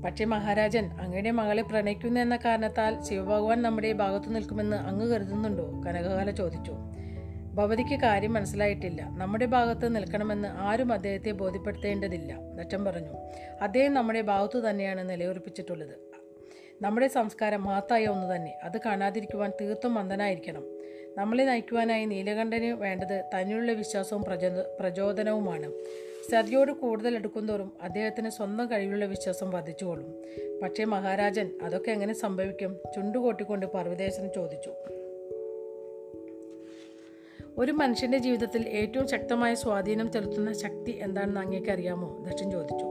[0.05, 5.81] പക്ഷേ മഹാരാജൻ അങ്ങയുടെ മകളെ പ്രണയിക്കുന്നു എന്ന കാരണത്താൽ ശിവഭഗവാൻ നമ്മുടെ ഭാഗത്തു നിൽക്കുമെന്ന് അങ്ങ് കരുതുന്നുണ്ടോ?
[5.87, 6.71] കനകകാല ചോദിച്ചു.
[7.53, 9.09] ഭവതിക്ക് കാര്യം മനസ്സിലായിട്ടില്ല.
[9.17, 13.13] നമ്മുടെ ഭാഗത്ത് നിൽക്കണമെന്ന് ആരും അദ്ദേഹത്തെ ബോധ്യപ്പെടുത്തേണ്ടതില്ല ദറ്റം പറഞ്ഞു.
[13.61, 15.95] അദ്ദേഹം നമ്മുടെ ഭാഗത്തു തന്നെയാണ് നിലയുറപ്പിച്ചിട്ടുള്ളത്.
[16.81, 18.57] നമ്മുടെ സംസ്കാരം മഹത്തായ ഒന്ന് തന്നെ.
[18.63, 20.63] അത് കാണാതിരിക്കുവാൻ തീർത്തും മന്ദനായിരിക്കണം.
[21.17, 25.71] നമ്മളെ നയിക്കുവാനായി നീലകണ്ഠന് വേണ്ടത് തന്നിലുള്ള വിശ്വാസവും പ്രചോ പ്രചോദനവുമാണ്.
[26.31, 30.21] സതിയോട് കൂടുതൽ എടുക്കുന്തോറും അദ്ദേഹത്തിന് സ്വന്തം കഴിവിലുള്ള വിശ്വാസം വർദ്ധിച്ചുകൊള്ളും.
[30.63, 32.77] പക്ഷേ മഹാരാജൻ അതൊക്കെ എങ്ങനെ സംഭവിക്കും?
[32.95, 34.73] ചുണ്ടുകൊട്ടിക്കൊണ്ട് പർവതേശൻ ചോദിച്ചു.
[37.57, 42.25] ഒരു മനുഷ്യന്റെ ജീവിതത്തിൽ ഏറ്റവും ശക്തമായ സ്വാധീനം ചെലുത്തുന്ന ശക്തി എന്താണെന്ന് അങ്ങേക്ക് അറിയാമോ?
[42.27, 42.85] ദക്ഷൻ ചോദിച്ചു.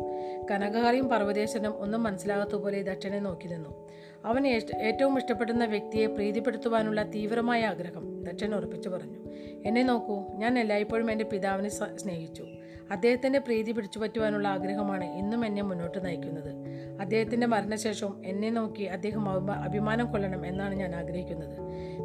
[0.51, 3.89] കനകഹാരിയും പർവതേശനും ഒന്നും മനസ്സിലാകാത്തതുപോലെ ദക്ഷനെ നോക്കി നിന്നു.
[4.25, 4.47] അവൻ
[4.81, 9.19] ഏറ്റവും ഇഷ്ടപ്പെടുന്ന വ്യക്തിയെ പ്രീതിപ്പെടുത്തുവാനുള്ള തീവ്രമായ ആഗ്രഹം ദക്ഷൻ ഉറപ്പിച്ചു പറഞ്ഞു.
[9.65, 12.47] എന്നെ നോക്കൂ ഞാൻ എല്ലായ്പ്പോഴും എന്റെ പിതാവിനെ സ്നേഹിച്ചു.
[12.91, 16.55] അദ്ദേഹത്തിന്റെ പ്രീതി പിടിച്ചു പറ്റുവാനുള്ള ആഗ്രഹമാണ് ഇന്നും എന്നെ മുന്നോട്ട് നയിക്കുന്നത്.
[17.01, 21.59] അദ്ദേഹത്തിന്റെ മരണശേഷവും എന്നെ നോക്കി അദ്ദേഹം അഭിമാ- അഭിമാനം കൊള്ളണം എന്നാണ് ഞാൻ ആഗ്രഹിക്കുന്നത്.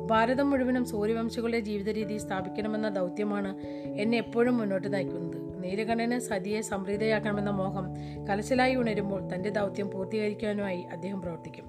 [0.07, 5.63] ഭാരതം മുഴുവനും സൂര്യവംശികളുടെ ജീവിത രീതി സ്ഥാപിക്കണമെന്ന ദൗത്യമാണ് എന്നെ എപ്പോഴും മുന്നോട്ട് നയിക്കുന്നത്.
[5.63, 7.93] നീലകണ്ഠന് സതിയെ സംപ്രീതയാക്കണമെന്ന മോഹം
[8.29, 11.65] കലശലായി ഉണരുമ്പോൾ തന്റെ ദൗത്യം പൂർത്തീകരിക്കാനുമായി അദ്ദേഹം പ്രവർത്തിക്കും.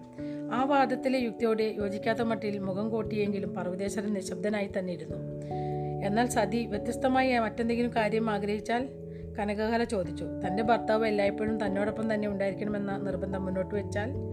[0.53, 5.17] ആ വാദത്തിലെ യുക്തിയോട് യോജിക്കാത്ത മട്ടിൽ മുഖം കൂട്ടിയെങ്കിലും പർവതേശ്വരൻ നിശബ്ദനായി തന്നെ ഇരുന്നു.
[6.07, 8.89] എന്നാൽ സതി വ്യത്യസ്തമായ മറ്റെന്തെങ്കിലും കാര്യം ആഗ്രഹിച്ചാൽ?
[9.39, 10.25] കനകകല ചോദിച്ചു.
[10.47, 14.28] തന്റെ ഭർത്താവ് എല്ലായ്പ്പോഴും തന്നോടൊപ്പം തന്നെ ഉണ്ടായിരിക്കണമെന്ന നിർബന്ധം മുന്നോട്ട് വെച്ചാൽ?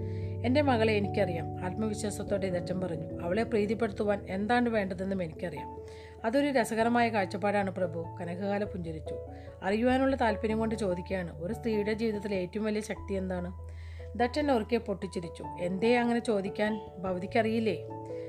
[0.45, 1.65] എന്റെ മകളെ എനിക്കറിയാം.
[1.65, 3.21] ആത്മവിശ്വാസത്തോടെ ഇതറ്റം പറഞ്ഞു.
[3.21, 5.81] അവളെ പ്രീതിപ്പെടുത്തുവാൻ എന്താണ് വേണ്ടതെന്നും എനിക്കറിയാം.
[6.25, 8.17] അതൊരു രസകരമായ കാഴ്ചപ്പാടാണ് പ്രഭു.
[8.21, 9.15] കനകകാല പുഞ്ചിരിച്ചു.
[9.63, 11.43] അറിയുവാനുള്ള താല്പര്യം കൊണ്ട് ചോദിക്കുകയാണ്.
[11.43, 13.75] ഒരു സ്ത്രീയുടെ ജീവിതത്തിലെ ഏറ്റവും വലിയ ശക്തി എന്താണ്?
[14.15, 15.43] ദട്ടൻ ഒരിക്കെ പൊട്ടിച്ചിരിച്ചു.
[15.59, 16.91] എന്തേ അങ്ങനെ ചോദിക്കാൻ?
[16.97, 17.87] ഭവതിക്കറിയില്ലേ?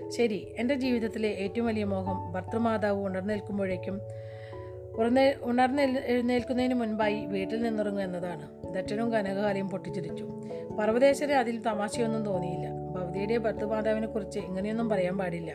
[0.09, 4.01] ശരി എന്റെ ജീവിതത്തിലെ ഏറ്റവും വലിയ മോഹം ഭർത്തൃമാതാവ് ഉണർന്നേൽക്കുമ്പോഴേക്കും
[4.99, 8.75] ഉണർന്നേ ഉണർന്ന് എഴുന്നേൽക്കുന്നതിന് മുൻപായി വീട്ടിൽ നിന്നിറങ്ങുക എന്നതാണ്.
[8.75, 10.29] ദക്ഷനും കനകകാലയും പൊട്ടിച്ചിരിച്ചു
[10.79, 12.71] പർവതേശ്വരെ അതിൽ തമാശയൊന്നും തോന്നിയില്ല.
[12.71, 15.55] ഭവതിയുടെ ഭർത്തുമാതാവിനെ കുറിച്ച് ഇങ്ങനെയൊന്നും പറയാൻ പാടില്ല.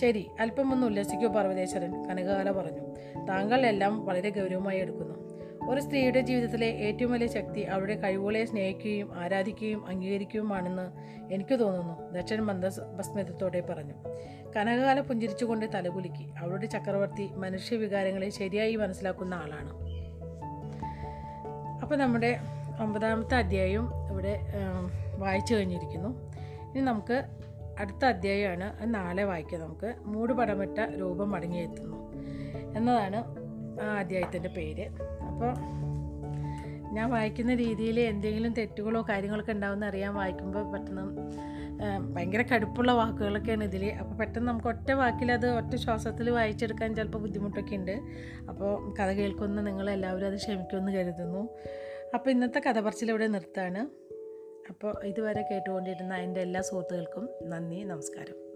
[0.00, 2.94] ശരി അല്പം ഒന്ന് ഉല്ലസിക്കൂ പർവതേശ്വരൻ കനകകാല പറഞ്ഞു.
[3.26, 5.27] താങ്കൾ എല്ലാം വളരെ ഗൗരവമായി എടുക്കുന്നു.
[5.68, 10.86] ഒരു സ്ത്രീയുടെ ജീവിതത്തിലെ ഏറ്റവും വലിയ ശക്തി അവരുടെ കഴിവുകളെ സ്നേഹിക്കുകയും ആരാധിക്കുകയും അംഗീകരിക്കുകയുമാണെന്ന്
[11.34, 13.94] എനിക്ക് തോന്നുന്നു ദക്ഷൻ മന്ദസ്മിതത്തോടെ പറഞ്ഞു.
[14.56, 16.24] കനകകാല പുഞ്ചിരിച്ചുകൊണ്ട് തലകുലുക്കി.
[16.38, 19.72] അവളുടെ ചക്രവർത്തി മനുഷ്യവികാരങ്ങളെ ശരിയായി മനസ്സിലാക്കുന്ന ആളാണ്.
[21.82, 22.38] അപ്പോൾ നമ്മുടെ
[22.80, 24.40] ഒമ്പതാമത്തെ അധ്യായം ഇവിടെ
[25.16, 26.08] വായിച്ചു കഴിഞ്ഞിരിക്കുന്നു.
[26.70, 27.24] ഇനി നമുക്ക്
[27.78, 29.60] അടുത്ത അധ്യായമാണ് നാളെ വായിക്കാം.
[29.60, 31.96] നമുക്ക് മൂടുപടമിട്ട രൂപം മടങ്ങിയെത്തുന്നു
[32.76, 33.24] എന്നതാണ്
[33.82, 34.88] ആ അധ്യായത്തിന്റെ പേര്.
[35.38, 35.54] അപ്പോൾ
[36.92, 41.02] ഞാൻ വായിക്കുന്ന രീതിയിൽ എന്തെങ്കിലും തെറ്റുകളോ കാര്യങ്ങളൊക്കെ ഉണ്ടാവുമെന്ന് അറിയാൻ വായിക്കുമ്പോൾ പെട്ടെന്ന്
[42.14, 43.84] ഭയങ്കര കടുപ്പുള്ള വാക്കുകളൊക്കെയാണ് ഇതിൽ.
[43.84, 48.00] അപ്പോൾ പെട്ടെന്ന് നമുക്ക് ഒറ്റ വാക്കിൽ അത് ഒറ്റ ശ്വാസത്തിൽ വായിച്ചെടുക്കാൻ ചിലപ്പോൾ ബുദ്ധിമുട്ടൊക്കെ ഉണ്ട്.
[48.48, 51.48] അപ്പോൾ കഥ കേൾക്കുന്ന നിങ്ങളെല്ലാവരും അത് ക്ഷമിക്കുമെന്ന് കരുതുന്നു.
[52.14, 53.88] അപ്പോൾ ഇന്നത്തെ കഥ പറച്ചിലിവിടെ നിർത്താണ്
[54.68, 58.47] അപ്പോൾ ഇതുവരെ കേട്ടുകൊണ്ടിരുന്ന എന്റെ എല്ലാ സുഹൃത്തുക്കൾക്കും നന്ദി നമസ്കാരം.